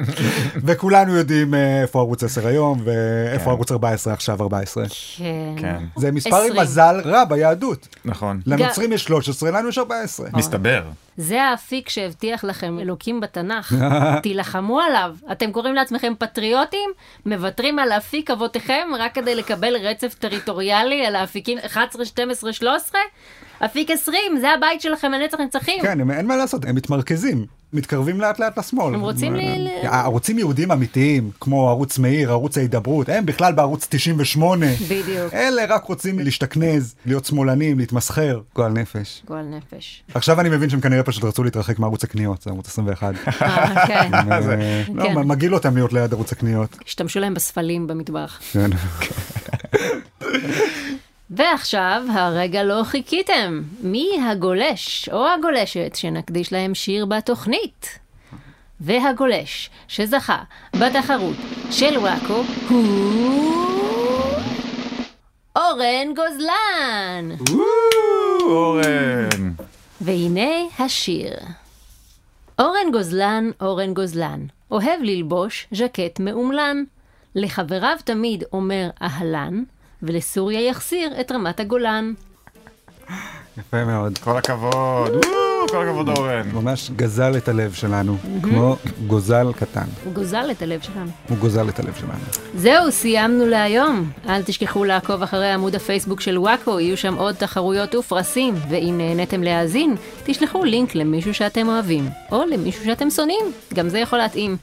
וכולנו 0.66 1.16
יודעים 1.16 1.54
אה, 1.54 1.82
איפה 1.82 1.98
ערוץ 1.98 2.24
10 2.24 2.46
היום 2.46 2.80
ואיפה 2.84 3.44
כן. 3.44 3.50
ערוץ 3.50 3.72
14 3.72 4.12
עכשיו 4.12 4.42
14. 4.42 4.84
כן. 5.18 5.24
כן, 5.56 5.84
זה 5.96 6.12
מספר 6.12 6.36
עם 6.36 6.52
20. 6.52 6.62
מזל 6.62 7.00
רע 7.04 7.24
ביהדות. 7.24 7.88
נכון. 8.04 8.40
לנוצרים 8.46 8.92
יש 8.92 9.04
13, 9.04 9.50
לנו 9.50 9.68
יש 9.68 9.78
14. 9.78 10.28
מסתבר. 10.32 10.82
זה 11.16 11.42
האפיק 11.42 11.88
שהבטיח 11.88 12.44
לכם 12.44 12.78
אלוקים 12.78 13.20
בתנ"ך. 13.20 13.74
תילחמו 14.22 14.80
עליו. 14.80 15.14
אתם 15.32 15.52
קוראים 15.52 15.74
לעצמכם 15.74 16.12
פטריוטים? 16.18 16.90
מוותרים 17.26 17.78
על 17.78 17.92
אפיק 17.92 18.30
אבותיכם 18.30 18.65
רק 18.98 19.14
כדי 19.14 19.34
לקבל 19.34 19.76
רצף 19.76 20.14
טריטוריאלי 20.14 21.06
על 21.06 21.16
האפיקים 21.16 21.58
11, 21.58 22.04
12, 22.04 22.52
13? 22.52 23.00
אפיק 23.64 23.90
20, 23.90 24.38
זה 24.40 24.50
הבית 24.50 24.80
שלכם 24.80 25.12
לנצח 25.12 25.40
נצחים. 25.40 25.82
כן, 25.82 26.10
אין 26.10 26.26
מה 26.26 26.36
לעשות, 26.36 26.64
הם 26.64 26.74
מתמרכזים, 26.74 27.46
מתקרבים 27.76 28.20
לאט 28.20 28.38
לאט 28.38 28.58
לשמאל. 28.58 28.94
הם 28.94 29.00
רוצים 29.00 29.34
ל- 29.36 29.68
ערוצים 29.82 30.38
יהודים 30.38 30.72
אמיתיים, 30.72 31.30
כמו 31.40 31.68
ערוץ 31.68 31.98
מאיר, 31.98 32.30
ערוץ 32.30 32.58
ההידברות, 32.58 33.08
הם 33.08 33.26
בכלל 33.26 33.52
בערוץ 33.52 33.86
98. 33.90 34.66
בדיוק. 34.88 35.34
אלה 35.34 35.64
רק 35.68 35.84
רוצים 35.84 36.18
להשתכנז, 36.18 36.94
להיות 37.06 37.24
שמאלנים, 37.24 37.78
להתמסחר, 37.78 38.40
גועל 38.54 38.72
נפש. 38.72 39.22
גועל 39.26 39.44
נפש. 39.44 40.02
עכשיו 40.14 40.40
אני 40.40 40.48
מבין 40.48 40.70
שהם 40.70 40.80
כנראה 40.80 41.02
פשוט 41.02 41.24
רצו 41.24 41.44
להתרחק 41.44 41.78
מערוץ 41.78 42.04
הקניות, 42.04 42.42
זה 42.42 42.50
ערוץ 42.50 42.68
21. 42.68 43.14
אה, 43.42 43.86
כן. 43.86 44.14
אה, 44.14 44.40
לא, 44.94 45.02
כן. 45.04 45.14
מגעיל 45.18 45.54
אותם 45.54 45.74
להיות 45.74 45.92
ליד 45.92 46.12
ערוץ 46.12 46.32
הקניות. 46.32 46.76
השתמשו 46.86 47.20
להם 47.20 47.34
בספלים 47.34 47.86
במטבח. 47.86 48.40
ועכשיו, 51.30 52.02
הרגע 52.10 52.62
לא 52.62 52.82
חיכיתם. 52.84 53.62
מי 53.80 54.18
הגולש 54.30 55.08
או 55.12 55.26
הגולשת 55.28 55.94
שנקדיש 55.94 56.52
להם 56.52 56.74
שיר 56.74 57.06
בתוכנית? 57.06 57.98
והגולש 58.80 59.70
שזכה 59.88 60.42
בתחרות 60.80 61.36
של 61.70 61.98
וואקו 61.98 62.42
הוא... 62.68 63.66
אורן 65.56 66.14
גוזלן! 66.16 67.36
אורן. 68.42 69.52
והנה 70.00 70.50
השיר. 70.78 71.36
אורן 72.58 72.92
גוזלן, 72.92 73.50
אורן 73.60 73.94
גוזלן, 73.94 74.46
אוהב 74.70 75.02
ללבוש 75.02 75.66
ז'קט 75.72 76.20
מאומלן. 76.20 76.84
לחבריו 77.34 77.96
תמיד 78.04 78.44
אומר 78.52 78.90
אהלן, 79.02 79.62
ולסוריה 80.02 80.68
יחסיר 80.68 81.20
את 81.20 81.32
רמת 81.32 81.60
הגולן. 81.60 82.12
יפה 83.58 83.84
מאוד. 83.84 84.18
כל 84.18 84.36
הכבוד. 84.36 85.24
כל 85.70 85.88
הכבוד 85.88 86.08
אורן. 86.08 86.50
ממש 86.52 86.90
גזל 86.96 87.36
את 87.36 87.48
הלב 87.48 87.72
שלנו, 87.72 88.16
כמו 88.42 88.76
גוזל 89.06 89.52
קטן. 89.52 89.84
הוא 90.04 90.12
גוזל 90.12 90.50
את 90.50 90.62
הלב 90.62 90.80
שלנו. 90.80 91.10
הוא 91.28 91.38
גוזל 91.38 91.68
את 91.68 91.78
הלב 91.80 91.94
שלנו. 91.94 92.24
זהו, 92.54 92.92
סיימנו 92.92 93.46
להיום. 93.46 94.10
אל 94.28 94.42
תשכחו 94.42 94.84
לעקוב 94.84 95.22
אחרי 95.22 95.52
עמוד 95.52 95.74
הפייסבוק 95.74 96.20
של 96.20 96.38
וואקו, 96.38 96.80
יהיו 96.80 96.96
שם 96.96 97.14
עוד 97.14 97.34
תחרויות 97.34 97.94
ופרסים. 97.94 98.54
ואם 98.70 98.94
נהניתם 98.98 99.42
להאזין, 99.42 99.96
תשלחו 100.24 100.64
לינק 100.64 100.94
למישהו 100.94 101.34
שאתם 101.34 101.68
אוהבים, 101.68 102.08
או 102.32 102.44
למישהו 102.44 102.84
שאתם 102.84 103.10
שונאים, 103.10 103.52
גם 103.74 103.88
זה 103.88 103.98
יכול 103.98 104.18
להתאים. 104.18 104.56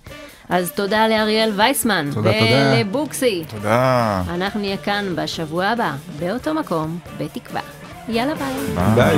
אז 0.50 0.72
תודה 0.72 1.08
לאריאל 1.08 1.52
וייסמן, 1.56 2.10
תודה, 2.14 2.32
תודה. 2.40 2.74
ולבוקסי. 2.76 3.44
תודה. 3.50 4.22
אנחנו 4.30 4.60
נהיה 4.60 4.78
כאן 4.78 5.06
בשבוע 5.16 5.66
הבא, 5.66 5.92
באותו 6.20 6.54
מקום, 6.54 7.00
בתקווה. 7.18 7.62
יאללה 8.08 8.34
ביי. 8.36 8.54
ביי. 8.96 9.18